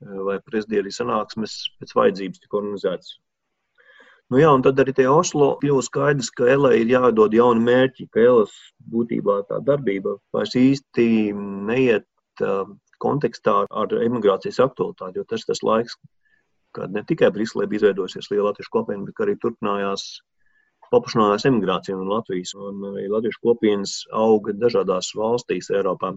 vai 0.00 0.36
prezidija 0.44 0.84
sanāksmes 0.92 1.54
pēc 1.80 1.94
vajadzības 1.96 2.42
tika 2.42 2.58
organizētas. 2.58 3.14
Nu, 4.32 4.40
jā, 4.40 4.48
un 4.50 4.62
tad 4.66 4.80
arī 4.82 4.90
tie 4.96 5.04
Oslo 5.06 5.52
kļuva 5.60 5.82
skaidrs, 5.86 6.32
ka 6.34 6.48
Elē 6.50 6.72
ir 6.80 6.88
jādod 6.90 7.34
jauni 7.36 7.62
mērķi, 7.62 8.08
ka 8.10 8.24
Elas 8.24 8.54
būtībā 8.90 9.36
tā 9.50 9.60
darbība 9.68 10.16
vairs 10.34 10.56
īsti 10.58 11.06
neiet 11.68 12.08
uh, 12.42 12.64
kontekstā 13.04 13.54
ar 13.70 13.94
emigrācijas 14.00 14.58
aktualitāti, 14.64 15.20
jo 15.20 15.26
tas 15.30 15.44
ir 15.44 15.52
tas 15.52 15.62
laiks, 15.62 15.94
kad 16.74 16.96
ne 16.96 17.04
tikai 17.06 17.30
Briselē 17.36 17.68
bija 17.70 17.84
izveidojusies 17.84 18.30
liela 18.32 18.50
latviešu 18.50 18.74
kopiena, 18.74 19.06
bet 19.06 19.22
arī 19.22 19.36
turpinājās 19.44 20.08
paplašinājās 20.90 21.46
emigrācija 21.52 21.94
no 21.98 22.08
Latvijas, 22.10 22.56
un 22.58 22.82
arī 22.90 23.06
latviešu 23.12 23.42
kopienas 23.46 23.94
auga 24.24 24.56
dažādās 24.58 25.12
valstīs 25.18 25.70
Eiropā. 25.70 26.16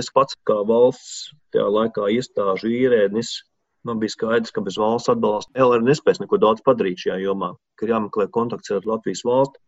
Es 0.00 0.08
pats 0.14 0.40
kā 0.48 0.56
valsts 0.72 1.34
tajā 1.52 1.68
laikā 1.76 2.08
iestāžu 2.16 2.72
ierēdnis 2.80 3.36
man 3.84 4.00
bija 4.00 4.12
skaidrs, 4.14 4.52
ka 4.54 4.62
bez 4.64 4.78
valsts 4.80 5.12
atbalsta 5.12 5.64
LR 5.64 5.84
nespēs 5.84 6.20
neko 6.20 6.38
daudz 6.42 6.62
padarīt 6.66 7.04
šajā 7.04 7.20
jomā, 7.24 7.54
ka 7.78 7.86
ir 7.86 7.94
jāmeklē 7.94 8.28
kontakts 8.34 8.72
ar 8.74 8.86
Latvijas 8.88 9.24
valsti, 9.26 9.60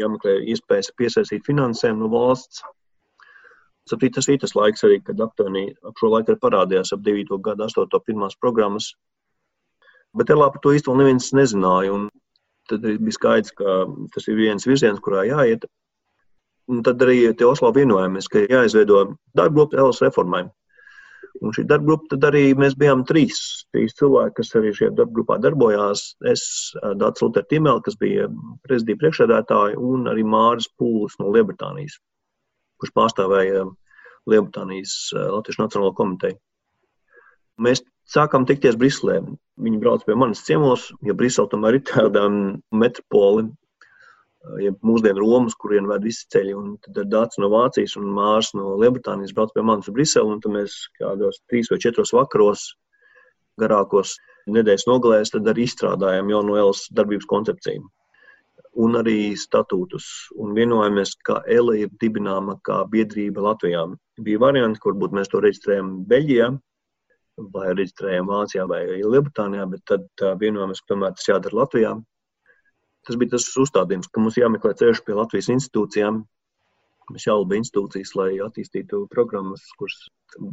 jāmeklē 0.00 0.36
iespējas 0.52 0.92
piesaistīt 0.96 1.46
finansējumu 1.48 2.04
no 2.04 2.10
valsts. 2.12 2.62
Saprīt, 3.90 4.14
tas 4.14 4.28
ir 4.28 4.38
tas 4.38 4.54
laiks 4.54 4.84
arī, 4.86 5.00
kad 5.02 5.20
aptuveni 5.24 5.70
ap 5.88 5.98
šo 5.98 6.12
laiku 6.12 6.36
parādījās 6.40 6.92
ap 6.94 7.02
9. 7.06 7.40
gadu 7.42 7.66
8. 7.66 8.02
pirmās 8.06 8.36
programmas. 8.38 8.92
Bet 10.16 10.30
LA 10.30 10.50
par 10.50 10.62
to 10.62 10.74
īsti 10.74 10.90
vēl 10.90 11.00
neviens 11.00 11.30
nezināja. 11.34 11.96
Tad 12.70 12.86
bija 12.86 13.16
skaidrs, 13.16 13.54
ka 13.56 13.84
tas 14.14 14.28
ir 14.28 14.38
viens 14.38 14.66
virziens, 14.66 15.00
kurā 15.02 15.24
jāiet. 15.26 15.66
Un 16.70 16.84
tad 16.86 17.02
arī 17.02 17.24
Oslo 17.46 17.72
vienojāmies, 17.74 18.28
ka 18.30 18.44
jāizveido 18.44 19.16
darba 19.34 19.56
grupa 19.56 19.80
LS 19.82 20.04
reformai. 20.04 20.44
Un 21.40 21.54
šī 21.56 21.64
darba 21.70 21.86
grupa, 21.88 22.08
tad 22.12 22.26
arī 22.28 22.42
mēs 22.58 22.74
bijām 22.78 23.04
trīs, 23.08 23.38
trīs 23.72 23.94
cilvēki, 23.98 24.34
kas 24.40 24.50
arī 24.58 24.72
šajā 24.76 24.90
darba 24.98 25.14
grupā 25.18 25.38
darbojās. 25.42 26.02
Es, 26.28 26.42
Dārts 27.00 27.22
Luters 27.24 27.48
Timēl, 27.52 27.80
kas 27.86 27.96
bija 28.00 28.26
prezidija 28.66 28.98
priekšsēdētāja, 29.00 29.78
un 29.78 30.10
arī 30.10 30.26
Māris 30.26 30.68
Pūlis 30.80 31.16
no 31.22 31.30
Lielbritānijas, 31.32 32.00
kurš 32.82 32.94
pārstāvēja 32.98 33.64
Lielbritānijas 34.30 34.96
Latvijas 35.14 35.62
Nacionālo 35.62 35.94
komiteju. 35.96 36.36
Mēs 37.60 37.84
sākām 38.10 38.46
tikties 38.48 38.78
Briselē. 38.80 39.20
Viņi 39.60 39.80
brauc 39.80 40.04
pie 40.06 40.16
manis 40.18 40.42
ciemos, 40.46 40.88
jo 41.04 41.14
Brisele 41.16 41.50
tomēr 41.52 41.78
ir 41.78 41.86
tāda 41.88 42.26
metropole, 42.72 43.50
ja 44.62 44.72
mūsdienu 44.86 45.20
Romas, 45.20 45.56
kurien 45.60 45.88
ved 45.90 46.04
visi 46.06 46.26
ceļi. 46.32 46.54
Un 46.56 46.74
tad 46.84 47.02
ir 47.02 47.08
Dārts 47.12 47.40
no 47.42 47.50
Vācijas 47.52 47.96
un 48.00 48.08
Mārs 48.16 48.52
no 48.56 48.74
Lielbritānijas 48.80 49.34
brauc 49.36 49.52
pie 49.54 49.64
manis 49.66 49.90
uz 49.90 49.96
Briseli. 49.96 50.38
Tad 50.44 50.54
mēs 50.56 50.76
kādos 51.00 51.40
trīs 51.50 51.70
vai 51.72 51.80
četros 51.82 52.14
vakaros, 52.16 52.66
garākos 53.60 54.16
nedēļas 54.50 54.86
nogalēs, 54.88 55.32
tad 55.34 55.48
arī 55.52 55.66
izstrādājam 55.68 56.30
jauno 56.32 56.56
ELS 56.60 56.86
darbības 56.96 57.28
koncepciju. 57.30 57.84
Un 58.80 58.96
arī 58.96 59.34
statūtus. 59.36 60.06
Un 60.40 60.54
vienojamies, 60.56 61.16
ka 61.26 61.40
ELA 61.50 61.80
ir 61.82 61.94
dibināma 62.00 62.56
kā 62.66 62.80
biedrība 62.90 63.42
Latvijā. 63.50 63.84
Bija 64.22 64.40
varianti, 64.40 64.80
kur 64.80 64.94
būtu 64.96 65.18
mēs 65.18 65.32
to 65.32 65.42
reģistrējam 65.42 66.04
Beļģijā, 66.10 66.52
vai 67.50 67.72
reģistrējam 67.72 68.30
Vācijā 68.30 68.66
vai 68.70 68.84
Lielbritānijā, 68.92 69.66
bet 69.72 69.84
tad 69.90 70.24
vienojamies, 70.40 70.84
ka 70.84 70.94
tomēr 70.94 71.16
tas 71.18 71.28
jādara 71.28 71.62
Latvijā. 71.62 71.96
Tas 73.08 73.16
bija 73.20 73.34
tas 73.34 73.46
uzstādījums, 73.62 74.10
ka 74.12 74.22
mums 74.22 74.36
jāmeklē 74.36 74.74
ceļš 74.80 75.00
pie 75.06 75.16
Latvijas 75.16 75.48
institūcijām. 75.54 76.20
Mums 77.10 77.26
jālaba 77.26 77.56
institūcijas, 77.58 78.12
lai 78.18 78.28
attīstītu 78.44 79.06
programmas, 79.14 79.64
kuras 79.80 79.96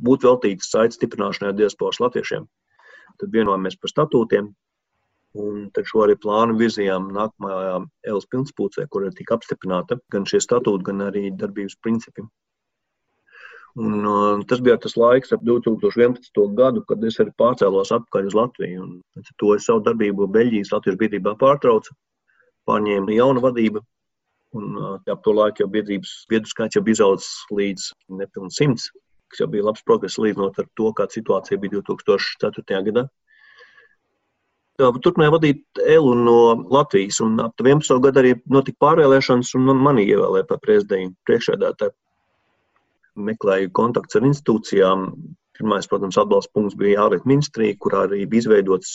būtu 0.07 0.29
veltītas 0.29 0.71
saites 0.73 0.97
stiprināšanai 0.97 1.51
diasporas 1.57 1.99
latviešiem. 2.01 2.47
Tad 3.21 3.35
vienojamies 3.35 3.77
par 3.81 3.91
statūtiem, 3.91 4.47
un 5.43 5.67
šo 5.91 6.05
arī 6.05 6.15
plānu 6.23 6.57
virzījām 6.61 7.11
nākamajā 7.13 7.77
Elas 8.09 8.25
pilnspūcē, 8.31 8.87
kur 8.89 9.05
tika 9.19 9.37
apstiprināta 9.37 9.99
gan 10.13 10.25
šie 10.29 10.41
statūti, 10.41 10.87
gan 10.87 11.05
arī 11.09 11.27
darbības 11.43 11.77
principi. 11.83 12.25
Un, 13.77 14.01
uh, 14.09 14.41
tas 14.49 14.63
bija 14.65 14.79
tas 14.81 14.95
laiks, 14.97 15.35
ap 15.35 15.43
2011. 15.45 16.31
gadu, 16.57 16.81
kad 16.89 17.03
es 17.05 17.19
arī 17.21 17.35
pārcēlos 17.37 17.91
atpakaļ 17.93 18.31
uz 18.31 18.37
Latviju. 18.39 18.85
Un, 18.87 19.25
to 19.37 19.53
es 19.53 19.67
savu 19.69 19.83
darbību 19.85 20.31
Beļģijas 20.33 20.73
Latvijas 20.73 20.97
biedrībā 21.03 21.35
pārtraucu 21.37 21.93
pārņēma 22.67 23.15
jauna 23.15 23.43
vadība. 23.43 23.83
Un 24.55 24.77
ap 25.11 25.21
to 25.25 25.33
laiku 25.35 25.63
jau 25.63 25.69
biedrības 25.71 26.13
biedru 26.31 26.49
skaits 26.49 26.77
jau 26.77 26.83
bija 26.85 26.99
izaudzis 26.99 27.31
līdz 27.53 27.87
nepilnīgi 28.21 28.55
simts, 28.55 28.89
kas 29.31 29.43
jau 29.43 29.49
bija 29.51 29.67
labs 29.67 29.83
progress 29.87 30.19
līdzinot 30.21 30.59
ar 30.61 30.69
to, 30.79 30.91
kāda 30.95 31.17
situācija 31.17 31.59
bija 31.61 31.81
2004. 31.81 32.83
gadā. 32.89 33.07
Turpināja 34.77 35.33
vadīt 35.33 35.79
Elu 35.89 36.11
no 36.21 36.39
Latvijas, 36.69 37.17
un 37.25 37.39
ap 37.41 37.57
11. 37.63 37.97
gadu 38.03 38.21
arī 38.21 38.35
notika 38.45 38.77
pārvēlēšanas, 38.85 39.55
un 39.57 39.65
man, 39.71 39.79
mani 39.87 40.05
ievēlēja 40.05 40.45
par 40.51 40.61
prezidiju 40.61 41.15
priekšēdētāju. 41.25 41.95
Meklēju 43.27 43.71
kontaktus 43.73 44.19
ar 44.19 44.27
institūcijām. 44.29 45.07
Pirmais, 45.57 45.89
protams, 45.89 46.19
atbalsta 46.21 46.53
punkts 46.53 46.77
bija 46.77 47.07
ārlietu 47.07 47.25
ministrija, 47.25 47.73
kurā 47.81 48.03
arī 48.05 48.27
bija 48.29 48.43
izveidots 48.43 48.91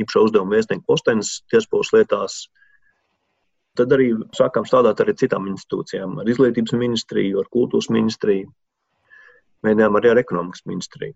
īpašā 0.00 0.22
uzdevuma 0.24 0.56
vēstnieku 0.56 0.86
postenis 0.88 1.34
tiespolas 1.52 1.92
lietās, 1.92 2.38
Tad 3.78 3.94
arī 3.94 4.10
sākām 4.34 4.66
strādāt 4.66 5.00
ar 5.04 5.14
citām 5.20 5.46
institūcijām, 5.52 6.18
ar 6.18 6.28
izglītības 6.30 6.74
ministriju, 6.74 7.38
ar 7.42 7.50
kultūras 7.54 7.90
ministriju, 7.94 8.50
mēģinājām 9.66 9.98
arī 10.00 10.12
ar 10.12 10.20
ekonomikas 10.24 10.64
ministriju. 10.66 11.14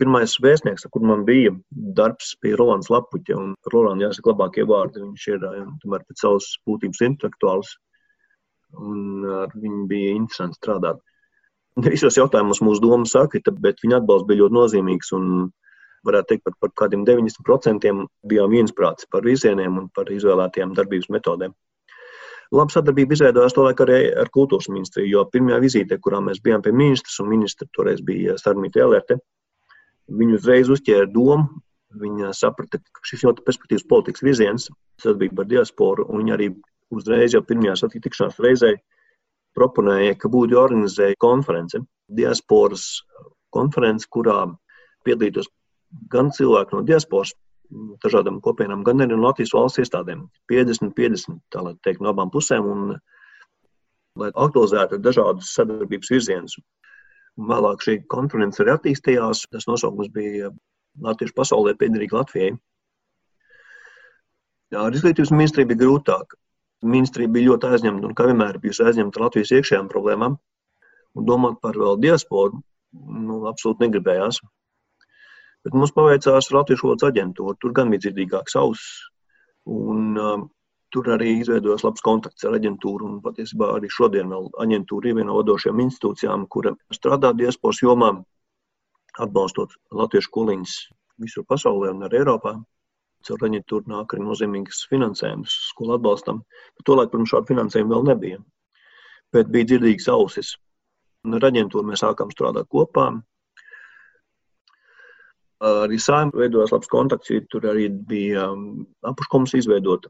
Pirmais 0.00 0.32
vēstnieks, 0.40 0.86
kur 0.92 1.04
man 1.04 1.26
bija 1.28 1.52
darbs, 1.96 2.32
bija 2.40 2.56
Rolands 2.56 2.88
Lapuķa. 2.88 3.36
Rolandu 3.72 4.06
jāsaka 4.06 4.32
labākie 4.32 4.64
vārdi. 4.68 5.02
Viņš 5.02 5.26
ir 5.34 5.42
tomēr 5.82 6.06
pēc 6.08 6.22
savas 6.24 6.46
būtības 6.68 7.02
intelektuāls. 7.04 7.74
Un 8.80 9.26
ar 9.42 9.52
viņu 9.52 9.82
bija 9.90 10.14
interesanti 10.16 10.56
strādāt. 10.56 11.02
Visos 11.84 12.16
jautājumos 12.16 12.62
mūsu 12.64 12.80
doma 12.86 13.08
sakrita, 13.08 13.52
bet 13.52 13.84
viņa 13.84 14.00
atbalsts 14.00 14.28
bija 14.30 14.40
ļoti 14.40 14.56
nozīmīgs. 14.56 15.12
Un 15.18 15.50
varētu 16.06 16.32
teikt, 16.32 16.44
par, 16.46 16.54
par 16.60 16.74
kādiem 16.84 17.02
90% 17.08 17.90
bijām 18.30 18.54
viensprātis 18.54 19.08
par 19.10 19.26
virzieniem 19.26 19.82
un 19.82 19.90
par 19.94 20.10
izvēlētajām 20.12 20.76
darbības 20.78 21.10
metodēm. 21.16 21.56
Laba 22.50 22.74
sadarbība 22.74 23.14
izveidojās 23.14 23.54
to 23.54 23.62
laiku 23.62 23.84
arī 23.86 24.00
ar 24.18 24.30
kultūras 24.34 24.66
ministriju, 24.72 25.10
jo 25.12 25.26
pirmajā 25.30 25.60
vizītē, 25.62 26.00
kurā 26.02 26.18
mēs 26.24 26.40
bijām 26.42 26.64
pie 26.64 26.72
ministrs, 26.74 27.20
un 27.22 27.30
ministra 27.30 27.68
toreiz 27.76 28.00
bija 28.02 28.34
Starmīta 28.40 28.82
Elerte, 28.82 29.20
Viņu 30.10 30.38
uzreiz 30.40 30.70
uzķēra 30.72 31.08
domu. 31.14 31.60
Viņa 32.00 32.30
saprata, 32.38 32.78
ka 32.78 33.02
šis 33.06 33.24
ļoti 33.26 33.42
perspektīvs 33.46 33.86
politikas 33.90 34.22
virziens, 34.22 34.68
sadarbība 35.02 35.42
ar 35.42 35.48
diasporu, 35.50 36.04
un 36.06 36.22
viņa 36.22 36.34
arī 36.36 36.46
uzreiz 36.94 37.34
jau 37.34 37.40
pirmajā 37.46 37.74
satikšanās 37.80 38.38
reizē 38.44 38.76
proponēja, 39.58 40.14
ka 40.20 40.30
būtu 40.30 40.54
jāorganizē 40.54 41.08
konference, 41.18 41.80
diasporas 42.20 42.84
konference, 43.50 44.06
kurā 44.06 44.44
piedalītos 45.06 45.50
gan 46.12 46.30
cilvēki 46.34 46.76
no 46.76 46.82
diasporas, 46.86 47.32
dažādām 48.04 48.40
kopienām, 48.42 48.82
gan 48.86 49.02
arī 49.02 49.14
no 49.14 49.28
Latvijas 49.28 49.54
valsts 49.54 49.82
iestādēm. 49.82 50.26
50, 50.50 50.94
50, 50.96 51.38
tā 51.54 51.62
lai 51.64 51.74
teikt, 51.86 52.02
no 52.02 52.10
abām 52.10 52.32
pusēm, 52.34 52.66
un 52.66 52.96
lai 54.18 54.30
aktualizētu 54.34 54.98
dažādus 55.02 55.52
sadarbības 55.54 56.10
virzienus. 56.10 56.56
Vēlāk 57.50 57.84
šī 57.84 57.94
konference 58.10 58.60
arī 58.62 58.74
attīstījās. 58.74 59.46
Tas 59.54 59.68
nosaukums 59.70 60.10
bija 60.12 60.50
Latviešu 61.00 61.36
pasaulē 61.36 61.76
piederīgi 61.78 62.16
Latvijai. 62.16 62.52
Jā, 64.70 64.84
ar 64.84 64.94
izglītības 64.94 65.32
ministriju 65.34 65.70
bija 65.70 65.82
grūtāk. 65.84 66.34
Ministrija 66.86 67.30
bija 67.30 67.52
ļoti 67.52 67.70
aizņemta 67.70 68.08
un 68.08 68.16
kā 68.16 68.26
vienmēr 68.28 68.58
bijusi 68.62 68.84
aizņemta 68.86 69.22
Latvijas 69.22 69.52
iekšējām 69.56 69.88
problēmām. 69.92 70.36
Un 71.18 71.26
domāt 71.26 71.58
par 71.62 71.78
vēl 71.78 71.98
diasporu, 72.02 72.60
nu, 72.94 73.40
absolūti 73.50 73.86
negribējās. 73.86 74.38
Bet 75.64 75.76
mums 75.76 75.92
paveicās 75.96 76.52
Latvijas 76.54 76.82
valodas 76.86 77.10
aģentūra. 77.10 77.58
Tur 77.60 77.74
gan 77.76 77.92
bija 77.92 78.06
dzirdīgāks 78.06 78.56
auss. 78.60 78.86
Un 79.68 80.16
um, 80.16 80.48
Tur 80.90 81.06
arī 81.14 81.36
izveidojās 81.38 81.84
labs 81.86 82.02
kontakts 82.02 82.46
ar 82.48 82.56
aģentūru. 82.58 83.06
Un 83.06 83.18
patiesībā 83.22 83.68
arī 83.76 83.90
šodien 83.94 84.32
aģentūra 84.34 85.10
ir 85.10 85.18
viena 85.20 85.28
no 85.28 85.36
vadošajām 85.38 85.82
institūcijām, 85.84 86.46
kura 86.50 86.72
strādā 86.96 87.30
diasporas 87.38 87.78
jomā, 87.84 88.10
atbalstot 89.22 89.76
latviešu 90.00 90.32
kuliņus 90.34 90.74
visur 91.22 91.46
pasaulē 91.46 91.92
un 91.94 92.08
arī 92.08 92.22
Eiropā. 92.24 92.56
Caur 93.28 93.46
aģentūru 93.46 93.92
nāk 93.92 94.16
arī 94.16 94.24
nozīmīgs 94.24 94.82
finansējums 94.90 95.54
skolu 95.68 95.94
atbalstam. 95.98 96.42
Bet 96.74 96.88
tolaik, 96.88 97.12
protams, 97.12 97.30
šādu 97.34 97.52
finansējumu 97.52 97.94
vēl 97.94 98.06
nebija. 98.10 98.42
Bet 99.36 99.52
bija 99.54 99.70
dzirdīgas 99.70 100.08
ausis. 100.10 100.54
Un 101.28 101.36
ar 101.38 101.46
aģentūru 101.52 101.86
mēs 101.86 102.02
sākām 102.02 102.32
strādāt 102.34 102.66
kopā. 102.72 103.12
Arī 105.60 105.98
saimniekam 106.00 106.40
veidojās 106.40 106.72
labs 106.72 106.88
kontakts. 106.88 107.32
Tur 107.52 107.66
arī 107.68 107.90
bija 108.08 108.46
um, 108.54 108.86
apakškomisija 109.04 109.60
izveidota 109.60 110.08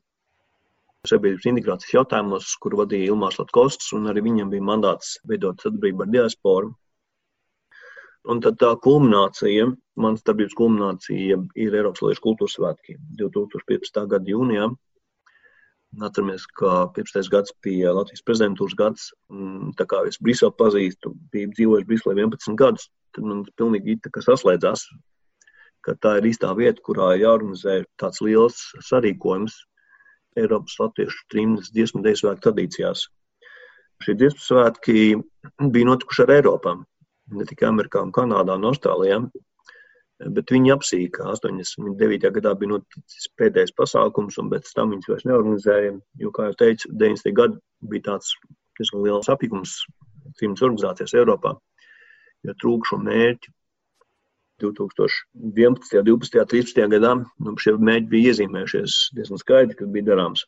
sabiedrības 1.09 1.49
integrācijas 1.49 1.95
jautājumos, 1.95 2.53
kur 2.61 2.77
vadīja 2.77 3.15
Ilmārs 3.15 3.39
Latkovskis, 3.41 3.95
un 3.97 4.11
arī 4.11 4.23
viņam 4.27 4.51
bija 4.53 4.67
mandāts 4.69 5.15
veidot 5.29 5.63
sadarbību 5.65 6.05
ar 6.05 6.13
diasporu. 6.13 6.75
Un 8.29 8.43
tad 8.45 8.59
tā 8.61 8.75
kulminācija, 8.85 9.71
manas 9.97 10.25
darbības 10.29 10.57
kulminācija 10.59 11.39
ir 11.57 11.77
Eiropas 11.79 12.03
Latvijas 12.05 12.23
kultūras 12.27 12.57
svētki 12.59 12.99
2015. 13.17 14.03
gada 14.13 14.35
jūnijā. 14.35 14.69
Atceramies, 16.05 16.45
ka 16.55 16.85
15. 16.95 17.31
gads 17.33 17.55
bija 17.65 17.95
Latvijas 17.97 18.27
prezidentūras 18.29 18.77
gads. 18.79 19.09
Tā 19.81 19.89
kā 19.89 20.05
es 20.07 20.21
Briselu 20.21 20.53
pazīstu, 20.61 21.15
biju 21.33 21.55
dzīvojis 21.57 21.89
Briselē 21.89 22.19
11 22.21 22.61
gadus, 22.61 22.91
tad 23.17 23.25
man 23.27 23.41
pilnīgi 23.59 23.97
it 23.97 24.21
saslēdzās, 24.29 24.85
ka 25.87 25.97
tā 25.97 26.17
ir 26.21 26.29
īstā 26.31 26.53
vieta, 26.59 26.83
kurā 26.85 27.15
jāorganizē 27.21 27.83
tāds 28.01 28.21
liels 28.25 28.61
sarīkojums 28.87 29.57
Eiropas 30.39 30.77
latviešu 30.79 31.71
dziesmu 31.75 32.03
dēļu 32.05 32.21
svētku 32.21 32.45
tradīcijās. 32.47 33.07
Šie 34.05 34.15
dziesmu 34.17 34.41
svētki 34.45 35.01
bija 35.75 35.89
notikuši 35.89 36.25
ar 36.25 36.35
Eiropā, 36.39 36.77
ne 37.37 37.47
tikai 37.49 37.69
Amerikā, 37.69 38.05
Kanādā 38.15 38.57
un 38.57 38.69
Austrālijā. 38.71 39.21
Bet 40.37 40.53
viņi 40.53 40.73
apsīka. 40.75 41.25
89. 41.33 42.29
gadā 42.37 42.53
bija 42.61 42.75
noticis 42.75 43.29
pēdējais 43.41 43.73
pasākums, 43.77 44.37
un 44.41 44.51
pēc 44.53 44.69
tam 44.77 44.93
viņas 44.93 45.09
vairs 45.09 45.27
neorganizēja. 45.29 45.95
Jo, 46.21 46.33
kā 46.37 46.51
jau 46.51 46.57
teicu, 46.61 46.91
90. 46.93 47.33
gadi 47.37 47.57
bija 47.93 48.07
tāds 48.11 48.35
diezgan 48.79 49.05
liels 49.07 49.31
apjukums 49.33 49.79
cīņas 50.41 50.65
organizācijas 50.69 51.17
Eiropā, 51.17 51.55
jo 52.47 52.57
trūka 52.61 52.93
šo 52.93 53.01
mērķu 53.05 53.53
2011, 54.63 56.03
12, 56.07 56.45
13 56.53 56.89
gadā 56.95 57.15
nu, 57.21 57.55
šie 57.61 57.77
mēģi 57.79 58.09
bija 58.13 58.33
iezīmējušies 58.33 58.97
diezgan 59.17 59.41
skaidri, 59.41 59.77
kas 59.79 59.93
bija 59.95 60.11
darāms. 60.13 60.45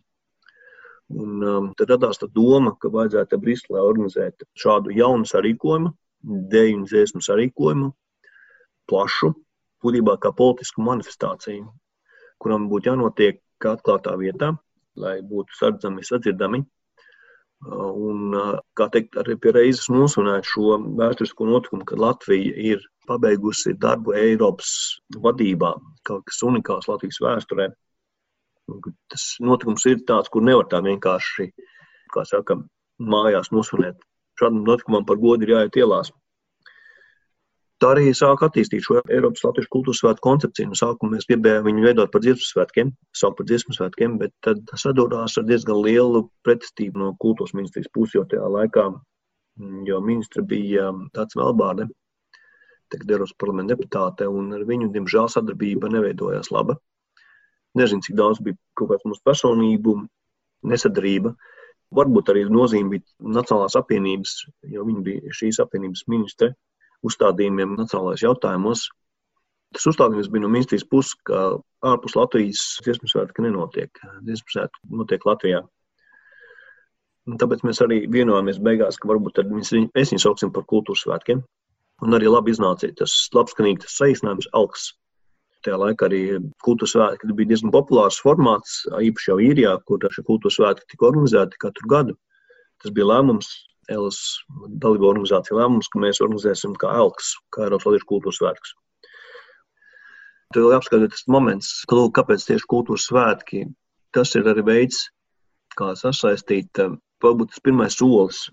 Un, 1.12 1.42
um, 1.44 1.70
tad 1.76 1.92
radās 1.92 2.20
tā 2.20 2.28
doma, 2.32 2.72
ka 2.80 2.88
vajadzētu 2.92 3.38
Briselē 3.42 3.82
organizēt 3.84 4.46
šādu 4.56 4.94
jaunu 4.96 5.28
sarīkojumu, 5.28 5.92
deju 6.52 6.78
un 6.78 6.84
dziesmu 6.88 7.20
sarīkojumu, 7.24 7.90
plašu, 8.88 9.32
būtībā 9.84 10.16
kā 10.22 10.32
politisku 10.36 10.84
manifestāciju, 10.86 11.66
kuram 12.40 12.68
būtu 12.70 12.92
jānotiek 12.92 13.42
atklātā 13.72 14.14
vietā, 14.18 14.52
lai 14.96 15.18
būtu 15.26 15.58
sardzami, 15.58 16.04
sadzirdami 16.06 16.62
Un, 17.62 18.32
kā 18.74 18.88
teikt, 18.90 19.14
arī 19.20 19.36
pie 19.38 19.52
reizes 19.54 19.86
nosvinēt 19.92 20.48
šo 20.50 20.80
vēsturisko 20.98 21.46
notikumu, 21.46 21.84
kad 21.86 22.00
Latvija 22.02 22.54
ir 22.58 22.82
pabeigusi 23.06 23.76
darbu 23.78 24.16
Eiropas 24.18 24.72
vadībā, 25.22 25.70
kaut 26.06 26.24
kas 26.26 26.42
unikāls 26.42 26.88
Latvijas 26.90 27.20
vēsturē. 27.22 27.68
Tas 29.12 29.26
notikums 29.42 29.86
ir 29.90 30.02
tāds, 30.08 30.30
kur 30.32 30.42
nevar 30.42 30.66
tā 30.70 30.82
vienkārši, 30.82 31.52
kā 32.14 32.24
saka, 32.26 32.58
mājās 32.98 33.52
nosvinēt. 33.54 34.02
Šādam 34.40 34.64
notikumam 34.66 35.06
par 35.06 35.20
godu 35.22 35.46
ir 35.46 35.54
jāiet 35.54 35.78
ielās. 35.78 36.10
Tā 37.82 37.88
arī 37.96 38.12
sāk 38.14 38.44
attīstīt 38.46 38.84
šo 38.86 39.00
Eiropas 39.10 39.42
Latvijas 39.42 39.70
kultūras 39.74 39.98
svētku 39.98 40.22
koncepciju. 40.22 40.68
No 40.70 40.76
sākuma 40.78 41.16
mēs 41.16 41.24
gribējām 41.26 41.64
viņu 41.66 41.82
veidot 41.82 42.12
par 42.12 42.22
dziesmu 42.22 42.46
svētkiem, 42.46 42.92
saukt 43.18 43.40
par 43.40 43.48
dziesmu 43.48 43.74
svētkiem, 43.74 44.14
bet 44.20 44.30
tad 44.46 44.70
sadūrās 44.78 45.34
ar 45.40 45.48
diezgan 45.48 45.80
lielu 45.82 46.20
pretestību 46.46 47.02
no 47.02 47.10
kultūras 47.24 47.56
ministrijas 47.58 47.90
puses, 47.90 48.14
jo 48.14 48.24
tajā 48.30 48.52
laikā, 48.54 48.86
jo 49.90 50.00
ministra 50.06 50.46
bija 50.46 50.92
tāds 51.18 51.34
Melbārde, 51.40 51.88
tagad 52.94 53.16
Eiropas 53.16 53.34
parlamenta 53.42 53.74
deputāte, 53.74 54.30
un 54.30 54.54
ar 54.54 54.62
viņu, 54.70 54.92
diemžēl, 54.94 55.26
sadarbība 55.34 55.90
neveidojās 55.90 56.54
laba. 56.54 56.78
Nezinu, 57.82 58.06
cik 58.06 58.14
daudz 58.14 58.38
bija 58.46 58.62
kaut 58.78 58.94
kāds 58.94 59.10
mūsu 59.10 59.26
personību 59.26 59.98
nesadarība. 60.70 61.34
Varbūt 61.98 62.30
arī 62.30 62.46
nozīme 62.46 62.94
bija 62.94 63.32
Nacionālās 63.42 63.74
apvienības, 63.80 64.42
jo 64.70 64.86
viņa 64.86 65.08
bija 65.08 65.40
šīs 65.42 65.58
apvienības 65.66 66.06
ministre 66.12 66.54
uzstādījumiem 67.06 67.76
nacionālajos 67.78 68.24
jautājumos. 68.26 68.86
Tas 69.72 69.86
uzstādījums 69.88 70.28
bija 70.32 70.44
no 70.44 70.50
ministrijas 70.52 70.84
puses, 70.88 71.14
ka 71.28 71.44
ārpus 71.88 72.16
Latvijas 72.18 72.64
dziesmu 72.84 73.08
svētki 73.08 73.44
nenotiek. 73.46 74.02
Dziesmu 74.26 74.54
svētki 74.54 74.98
notiek 75.00 75.24
Latvijā. 75.26 75.62
Un 77.30 77.38
tāpēc 77.38 77.62
mēs 77.64 77.80
arī 77.84 78.02
vienojāmies 78.10 78.58
beigās, 78.62 78.98
ka 78.98 79.08
varbūt 79.08 79.40
mēs 79.48 79.72
viņu 79.72 80.22
sauksim 80.24 80.50
par 80.54 80.66
kultūras 80.68 81.04
svētkiem. 81.06 81.42
Un 82.02 82.18
arī 82.18 82.26
labi 82.26 82.50
iznāca 82.50 82.90
tas 82.98 83.14
labskanīgs 83.34 83.94
saīsinājums 83.96 84.50
Alks. 84.58 84.90
Tajā 85.62 85.78
laikā 85.78 86.08
arī 86.08 86.22
kultūras 86.66 86.96
svētki 86.96 87.30
bija 87.38 87.52
diezgan 87.52 87.70
populārs 87.74 88.18
formāts, 88.18 88.80
īpaši 88.90 89.30
jau 89.30 89.38
īrijā, 89.38 89.76
kur 89.86 90.02
šie 90.10 90.24
kultūras 90.26 90.58
svētki 90.58 90.88
tika 90.90 91.06
organizēti 91.12 91.60
katru 91.62 91.92
gadu. 91.92 92.16
Tas 92.82 92.90
bija 92.90 93.06
lēmums 93.12 93.52
Elas 93.90 94.18
dalību 94.82 95.08
organizācija 95.08 95.58
lēmums, 95.58 95.88
ka 95.90 96.00
mēs 96.02 96.20
organizēsim 96.22 96.76
kā 96.78 96.92
Elks, 97.02 97.32
kā 97.54 97.66
Eiropas 97.66 97.88
Latvijas 97.88 98.08
kultūras 98.10 98.38
svētkus. 98.38 98.74
Tad 100.52 100.60
vēl 100.62 100.74
jāapskata 100.76 101.08
tas 101.10 101.24
moments, 101.32 101.70
ka, 101.88 101.96
lūk, 101.96 102.12
kāpēc 102.18 102.44
tieši 102.46 102.68
kultūras 102.68 103.08
svētki. 103.08 103.64
Tas 104.12 104.34
ir 104.36 104.46
arī 104.52 104.62
veids, 104.68 105.06
kā 105.78 105.94
sasaistīt, 105.96 106.78
varbūt 107.24 107.54
tas 107.54 107.64
pirmais 107.64 107.96
solis, 107.96 108.44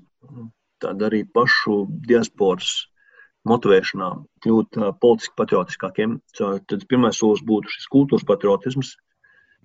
tāda 0.79 1.09
arī 1.09 1.25
pašu 1.35 1.81
diasporas 2.07 2.71
motivēšanā, 3.49 4.09
kļūt 4.45 4.79
politiski 5.03 5.35
patriotiskākiem. 5.39 6.17
Tad 6.39 6.87
pirmais 6.89 7.19
solis 7.19 7.43
būtu 7.45 7.75
šis 7.75 7.91
kultūras 7.91 8.25
patriotisms, 8.27 8.95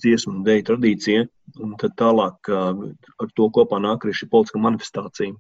dziesmu 0.03 0.40
un 0.40 0.44
dēļu 0.46 0.66
tradīcija, 0.68 1.24
un 1.62 1.74
tad 1.79 1.94
tālāk 2.00 2.50
ar 2.50 3.33
to 3.38 3.50
kopā 3.55 3.79
nāk 3.83 4.05
arī 4.07 4.14
šī 4.18 4.31
politiskā 4.33 4.62
manifestācija. 4.62 5.38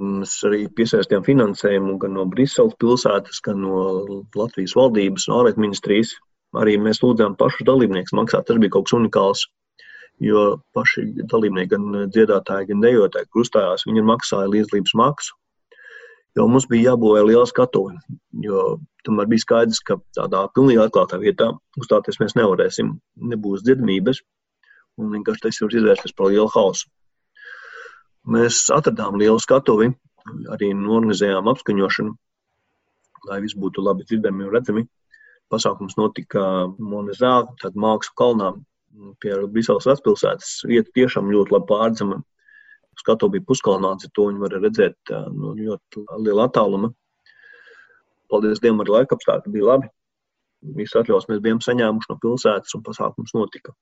Mēs 0.00 0.38
arī 0.48 0.66
piesaistījām 0.72 1.24
finansējumu 1.26 1.98
gan 2.02 2.14
no 2.16 2.24
Briseles 2.30 2.76
pilsētas, 2.80 3.40
gan 3.44 3.60
no 3.62 3.82
Latvijas 4.38 4.74
valdības, 4.78 5.28
no 5.28 5.40
ārlietu 5.40 5.62
ministrijas. 5.62 6.14
Arī 6.58 6.78
mēs 6.80 7.02
lūdzām 7.04 7.36
pašus 7.40 7.66
dalībniekus 7.68 8.14
maksāt. 8.16 8.46
Tas 8.48 8.58
bija 8.60 8.72
kaut 8.72 8.88
kas 8.88 8.96
unikāls. 8.98 9.44
Jo 10.22 10.42
paši 10.76 11.04
dalībnieki, 11.30 11.70
gan 11.72 12.08
dziedātāji, 12.14 12.68
gan 12.70 12.82
dejotāji, 12.84 13.28
kur 13.32 13.44
uzstājās, 13.44 13.86
viņi 13.88 14.04
maksāja 14.06 14.50
līdzlības 14.52 14.94
maksu. 15.00 15.36
Jo 16.36 16.46
mums 16.48 16.66
bija 16.68 16.92
jābūvē 16.92 17.24
liela 17.28 17.44
skatuve. 17.48 17.96
Tomēr 19.04 19.28
bija 19.28 19.44
skaidrs, 19.44 19.80
ka 19.84 19.98
tādā 20.16 20.46
pilnīgi 20.56 20.80
atklātā 20.84 21.18
vietā 21.20 21.50
uzstāties 21.80 22.20
mēs 22.22 22.36
nevarēsim. 22.38 22.94
Nebūs 23.32 23.64
dzirdamības, 23.66 24.22
un 25.00 25.12
vienkārši 25.16 25.46
tas 25.48 25.60
var 25.64 25.76
izvērsties 25.80 26.16
par 26.16 26.32
lielu 26.32 26.48
hausu. 26.54 26.88
Mēs 28.22 28.68
atradām 28.70 29.16
lielu 29.18 29.40
skatuvi, 29.42 29.88
arī 30.54 30.68
norganizējām 30.78 31.48
apskaņošanu, 31.50 32.12
lai 33.26 33.38
viss 33.42 33.58
būtu 33.58 33.82
labi 33.82 34.06
dzirdami 34.06 34.46
un 34.46 34.52
redzami. 34.54 34.84
Pasākums 35.50 35.98
notika 35.98 36.42
Monezā, 36.78 37.32
tad 37.60 37.74
Mākslu 37.74 38.14
kalnā 38.16 38.52
pie 39.20 39.34
Briseles 39.50 39.88
vecpilsētas. 39.90 40.60
Vieta 40.70 40.94
tiešām 40.94 41.32
ļoti 41.34 41.56
labi 41.56 41.68
pārdzama. 41.68 42.20
Skatu 43.00 43.28
bija 43.32 43.44
puskalnāts, 43.48 44.06
to 44.14 44.28
viņi 44.28 44.42
var 44.44 44.54
redzēt 44.60 45.12
no 45.32 45.52
nu, 45.52 45.54
ļoti 45.58 46.04
liela 46.22 46.46
attāluma. 46.46 46.92
Paldies 48.30 48.62
Dievam, 48.62 48.84
arī 48.84 49.00
laika 49.00 49.16
apstākļi 49.18 49.52
bija 49.56 49.70
labi. 49.72 49.90
Visu 50.78 51.00
atļaus 51.00 51.26
mēs 51.28 51.40
bijām 51.42 51.58
saņēmuši 51.64 52.12
no 52.12 52.18
pilsētas 52.22 52.76
un 52.78 52.84
pasākums 52.86 53.34
notika. 53.34 53.74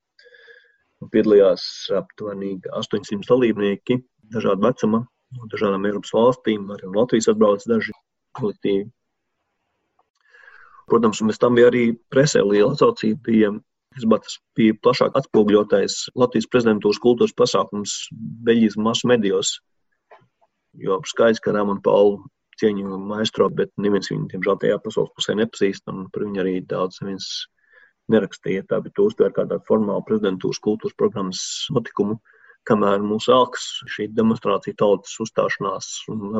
Piedalījās 1.13 1.63
aptuveni 1.97 2.55
800 2.71 3.29
dalībnieki 3.29 3.99
dažādu 4.33 4.65
vecumu, 4.67 5.03
no 5.37 5.51
dažādām 5.51 5.85
Eiropas 5.89 6.13
valstīm, 6.15 6.69
arī 6.73 6.87
no 6.87 7.01
Latvijas 7.01 7.29
atbrauc 7.31 7.65
daži 7.69 7.95
kolektīvi. 8.39 8.89
Protams, 10.91 11.21
un 11.23 11.31
bez 11.31 11.39
tam 11.39 11.55
bija 11.55 11.69
arī 11.71 11.83
presē 12.11 12.41
liela 12.43 12.73
atsaucība. 12.75 13.21
Bija, 13.27 13.51
tas 13.95 14.37
bija 14.57 14.75
plašāk 14.83 15.15
atspoguļotais 15.19 15.97
Latvijas 16.19 16.49
prezidentūras 16.51 16.99
kultūras 17.03 17.35
pasākums 17.37 17.95
Beļģijas 18.47 18.77
masu 18.79 19.07
medijos. 19.11 19.55
Jo 20.79 20.99
skaidrs, 21.07 21.39
ka 21.43 21.55
Rāmanu 21.55 21.83
Paulu 21.83 22.21
cieņu 22.59 22.99
maestro, 23.07 23.47
bet 23.49 23.71
neviens 23.81 24.11
viņu, 24.11 24.27
diemžēl, 24.31 24.59
tajā 24.61 24.77
pasaules 24.83 25.11
pusē 25.15 25.35
nepazīst, 25.39 25.87
un 25.91 26.05
par 26.13 26.27
viņu 26.27 26.43
arī 26.43 26.53
daudz 26.67 26.99
neviens 27.01 27.29
nerakstīja. 28.11 28.67
Tā 28.69 28.81
bija 28.83 29.05
uztver 29.05 29.33
kā 29.35 29.45
tādu 29.47 29.63
formālu 29.67 30.03
prezidentūras 30.07 30.61
kultūras 30.63 30.97
programmas 30.99 31.41
notikumu. 31.73 32.19
Kamēr 32.69 33.01
mūs 33.01 33.25
elks 33.33 33.63
šī 33.89 34.05
demonstrācija, 34.13 34.77
tautas 34.77 35.15
uzstāšanās, 35.23 35.87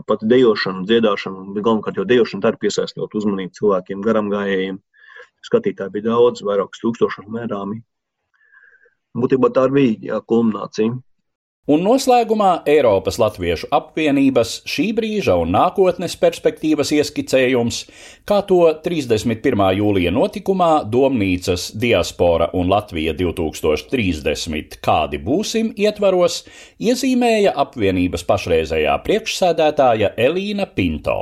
pat 0.06 0.22
dejošana, 0.30 0.84
dziedāšana, 0.90 1.48
galvenokārt 1.58 1.98
jau 1.98 2.06
dejošana 2.06 2.46
tā 2.46 2.52
ir 2.54 2.60
piesaistot 2.62 3.16
uzmanību 3.18 3.56
cilvēkiem, 3.58 4.04
garam 4.06 4.30
gājējiem. 4.34 4.78
Skatītāji 5.48 5.96
bija 5.96 6.12
daudz, 6.12 6.44
vairākus 6.46 6.84
tūkstošus 6.84 7.26
mērāmi. 7.34 7.80
Būtībā 9.18 9.50
tā 9.56 9.66
bija 9.74 9.98
jā, 10.12 10.20
kulminācija. 10.30 10.94
Un 11.70 11.84
noslēgumā 11.86 12.64
Eiropas 12.66 13.20
Latviešu 13.22 13.68
apvienības 13.70 14.56
šī 14.66 14.88
brīža 14.98 15.36
un 15.38 15.52
nākotnes 15.54 16.16
perspektīvas 16.18 16.90
ieskicējums, 16.96 17.84
kā 18.26 18.40
to 18.50 18.64
31. 18.82 19.62
jūlija 19.78 20.10
notikumā 20.16 20.72
Domnīcas 20.90 21.68
diaspora 21.78 22.48
un 22.58 22.74
Latvija 22.74 23.14
2030 23.14 24.80
kādi 24.82 25.22
būsim 25.22 25.70
ietvaros, 25.78 26.40
iezīmēja 26.82 27.54
apvienības 27.68 28.26
pašreizējā 28.26 28.98
priekšsēdētāja 29.06 30.16
Elīna 30.18 30.66
Pinto. 30.66 31.20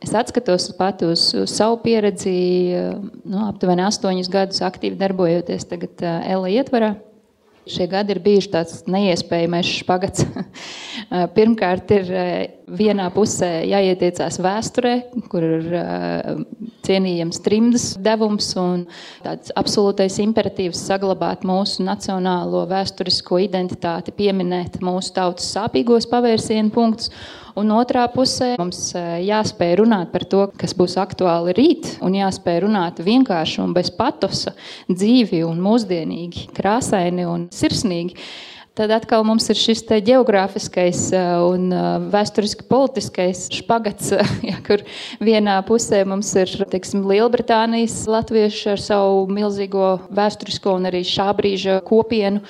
Es 0.00 0.16
atskatos 0.16 0.72
pati 0.80 1.12
uz, 1.12 1.28
uz 1.36 1.52
savu 1.52 1.82
pieredzi, 1.84 2.32
nu, 3.28 3.44
aptuveni 3.44 3.84
astoņus 3.92 4.32
gadus 4.32 4.64
aktīvi 4.64 4.96
darbojoties 5.04 5.68
tagad 5.68 6.00
ELA 6.08 6.56
ietvarā. 6.56 6.94
Šie 7.62 7.86
gadi 7.86 8.10
ir 8.10 8.18
bijuši 8.24 8.48
tāds 8.50 8.80
neiespējamais 8.90 9.68
špagats. 9.82 10.24
Pirmkārt, 11.36 11.92
ir 11.94 12.08
vienā 12.66 13.06
pusē 13.14 13.50
jāietiecās 13.70 14.40
vēsturē, 14.42 14.94
kur 15.30 15.46
ir 15.46 15.68
cienījams 16.82 17.38
trimdas 17.44 17.84
devums 18.02 18.48
un 18.58 18.82
tāds 19.22 19.54
absolūtais 19.58 20.18
imperatīvs 20.24 20.82
saglabāt 20.88 21.46
mūsu 21.46 21.86
nacionālo 21.86 22.64
vēsturisko 22.72 23.38
identitāti, 23.46 24.14
pieminēt 24.16 24.80
mūsu 24.82 25.14
tautas 25.20 25.46
sāpīgos 25.54 26.10
pavērsienu 26.10 26.74
punktus 26.74 27.14
Un 27.58 27.72
otrā 27.76 28.06
pusē 28.12 28.54
mums 28.60 28.94
eh, 28.96 29.18
jāspēj 29.26 29.74
runāt 29.82 30.12
par 30.14 30.24
to, 30.24 30.46
kas 30.58 30.72
būs 30.76 30.96
aktuāli 31.00 31.52
rīt, 31.58 31.90
un 32.04 32.16
jāspēj 32.16 32.62
runāt 32.64 33.02
vienkārši 33.04 33.60
un 33.64 33.74
bez 33.76 33.90
patosa, 33.92 34.54
dzīvi 34.88 35.42
un 35.44 35.60
mūsdienīgi, 35.60 36.48
krāsaini 36.56 37.28
un 37.28 37.46
sirsnīgi. 37.52 38.16
Tad 38.72 38.88
atkal 38.88 39.20
mums 39.28 39.44
ir 39.52 39.58
šis 39.60 39.82
geogrāfiskais 40.00 41.10
uh, 41.12 41.42
un 41.44 41.66
uh, 41.76 41.98
vēsturiski 42.08 42.64
politiskais 42.64 43.42
špagats, 43.52 44.14
ja, 44.48 44.56
kur 44.64 44.80
vienā 45.20 45.58
pusē 45.68 46.00
mums 46.08 46.30
ir 46.40 46.48
teiksim, 46.72 47.02
Lielbritānijas 47.04 47.98
latvieši 48.08 48.70
ar 48.72 48.80
savu 48.80 49.26
milzīgo 49.28 49.90
vēsturisko 50.08 50.78
un 50.78 50.88
arī 50.88 51.04
šā 51.04 51.28
brīža 51.36 51.82
kopienu. 51.84 52.40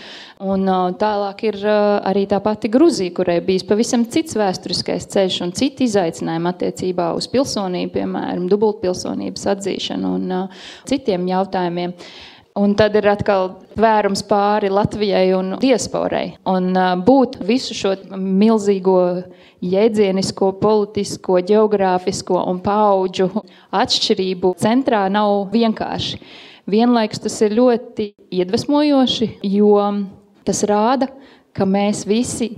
Un 0.43 0.67
tālāk 0.99 1.43
ir 1.47 1.59
arī 1.63 2.25
tā 2.31 2.41
pati 2.43 2.71
Gruzija, 2.71 3.13
kurai 3.15 3.41
bijis 3.43 3.67
pavisam 3.67 4.03
cits 4.11 4.35
vēsturiskais 4.39 5.07
ceļš 5.11 5.37
un 5.45 5.53
citi 5.55 5.87
izaicinājumi 5.87 6.51
attiecībā 6.51 7.13
uz 7.19 7.29
pilsonību, 7.31 7.93
piemēram, 7.99 8.49
dubultpilsonības 8.51 9.47
atzīšanu 9.57 10.19
un 10.19 10.35
citiem 10.91 11.31
jautājumiem. 11.31 11.95
Un 12.53 12.75
tad 12.77 12.93
ir 12.99 13.07
atkal 13.09 13.55
vērums 13.81 14.21
pāri 14.29 14.69
Latvijai 14.69 15.31
un 15.33 15.55
diasporai. 15.63 16.35
Un 16.45 16.75
būt 17.07 17.39
visu 17.49 17.73
šo 17.77 17.95
milzīgo 18.13 18.99
jēdzienisko, 19.65 20.51
politisko, 20.61 21.39
geogrāfisko 21.49 22.43
un 22.51 22.61
paudžu 22.61 23.31
atšķirību 23.73 24.53
centrā 24.61 25.07
nav 25.13 25.47
vienkārši. 25.55 26.21
Vienlaikus 26.69 27.25
tas 27.25 27.41
ir 27.43 27.57
ļoti 27.57 28.13
iedvesmojoši, 28.37 29.31
jo 29.49 29.81
tas 30.45 30.63
rāda, 30.69 31.09
ka 31.57 31.65
mēs 31.65 32.05
visi 32.07 32.53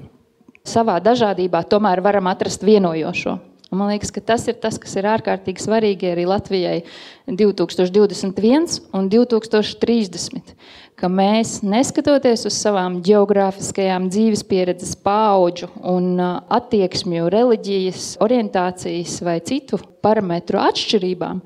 savā 0.67 0.99
dažādībā 1.05 1.63
tomēr 1.71 2.03
varam 2.03 2.27
atrast 2.35 2.67
vienojošo. 2.67 3.39
Un 3.75 3.81
man 3.83 3.91
liekas, 3.91 4.13
ka 4.15 4.21
tas 4.23 4.45
ir 4.47 4.55
tas, 4.63 4.77
kas 4.79 4.93
ir 4.95 5.09
ārkārtīgi 5.11 5.65
svarīgi 5.65 6.13
arī 6.13 6.29
Latvijai 6.31 6.85
2021 7.27 8.77
un 8.95 9.09
2030. 9.11 10.53
Ka 10.95 11.11
mēs, 11.11 11.57
neskatoties 11.67 12.47
uz 12.47 12.55
savām 12.55 13.01
geogrāfiskajām 13.03 14.07
dzīves 14.15 14.45
pieredzes, 14.47 14.95
paudžu 14.95 15.73
un 15.91 16.23
attieksmju, 16.23 17.27
reliģijas, 17.35 18.13
orientācijas 18.23 19.17
vai 19.27 19.41
citu 19.43 19.83
parametru 20.07 20.63
atšķirībām, 20.63 21.43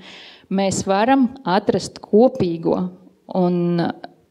mēs 0.53 0.83
varam 0.85 1.31
atrast 1.49 1.97
kopīgo. 2.05 2.83
Un 3.41 3.81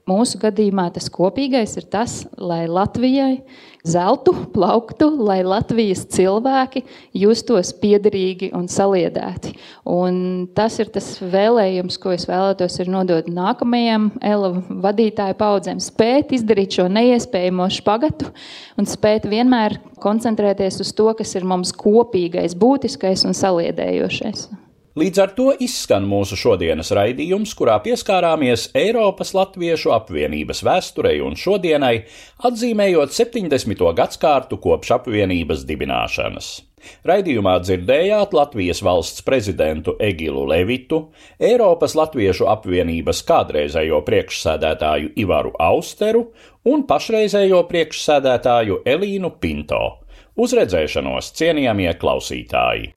Mūsu 0.08 0.40
gadījumā 0.40 0.86
tas 0.96 1.10
kopīgais 1.12 1.74
ir 1.82 1.88
tas, 1.92 2.22
lai 2.40 2.62
Latvijai 2.72 3.42
zeltu, 3.88 4.32
plauktu, 4.54 5.10
lai 5.28 5.42
Latvijas 5.44 6.06
cilvēki 6.16 6.86
justos 7.18 7.74
piederīgi 7.82 8.54
un 8.56 8.70
saliedēti. 8.72 9.52
Un 9.88 10.48
tas 10.56 10.78
ir 10.80 10.92
tas 10.96 11.10
vēlējums, 11.20 11.98
ko 12.00 12.14
es 12.16 12.28
vēlētos 12.30 12.80
nodot 12.88 13.28
nākamajām 13.32 14.10
ELA 14.24 14.54
vadītāju 14.86 15.36
paudzēm. 15.40 15.82
Spēt 15.84 16.32
izdarīt 16.38 16.80
šo 16.80 16.88
neiespējamo 16.92 17.68
špagatu 17.80 18.32
un 18.80 18.88
spēt 18.88 19.28
vienmēr 19.28 19.80
koncentrēties 20.04 20.80
uz 20.84 20.94
to, 20.96 21.10
kas 21.20 21.36
ir 21.36 21.48
mums 21.48 21.76
kopīgais, 21.76 22.56
būtiskais 22.56 23.28
un 23.28 23.36
saliedējošais. 23.36 24.48
Līdz 24.98 25.20
ar 25.22 25.32
to 25.38 25.52
izskan 25.62 26.08
mūsu 26.10 26.34
šodienas 26.42 26.90
raidījums, 26.98 27.52
kurā 27.54 27.76
pieskārāmies 27.86 28.64
Eiropas 28.78 29.36
Latviešu 29.38 29.92
apvienības 29.94 30.64
vēsturei 30.66 31.20
un 31.22 31.38
šodienai, 31.38 32.00
atzīmējot 32.50 33.14
70. 33.14 33.84
gadsimtu 34.00 34.58
kopš 34.64 34.96
apvienības 34.96 35.68
dibināšanas. 35.70 36.50
Raidījumā 37.06 37.60
dzirdējāt 37.68 38.34
Latvijas 38.40 38.82
valsts 38.82 39.22
prezidentu 39.28 39.94
Egilu 40.02 40.48
Levitu, 40.50 41.04
Eiropas 41.38 41.94
Latviešu 42.00 42.50
apvienības 42.58 43.22
kādreizējo 43.30 44.02
priekšsēdētāju 44.10 45.14
Ivaru 45.14 45.54
Austeru 45.62 46.32
un 46.66 46.88
pašreizējo 46.90 47.68
priekšsēdētāju 47.70 48.82
Elīnu 48.98 49.36
Pinto. 49.38 49.84
Uz 50.42 50.58
redzēšanos, 50.58 51.36
cienījamie 51.38 51.94
klausītāji! 52.02 52.97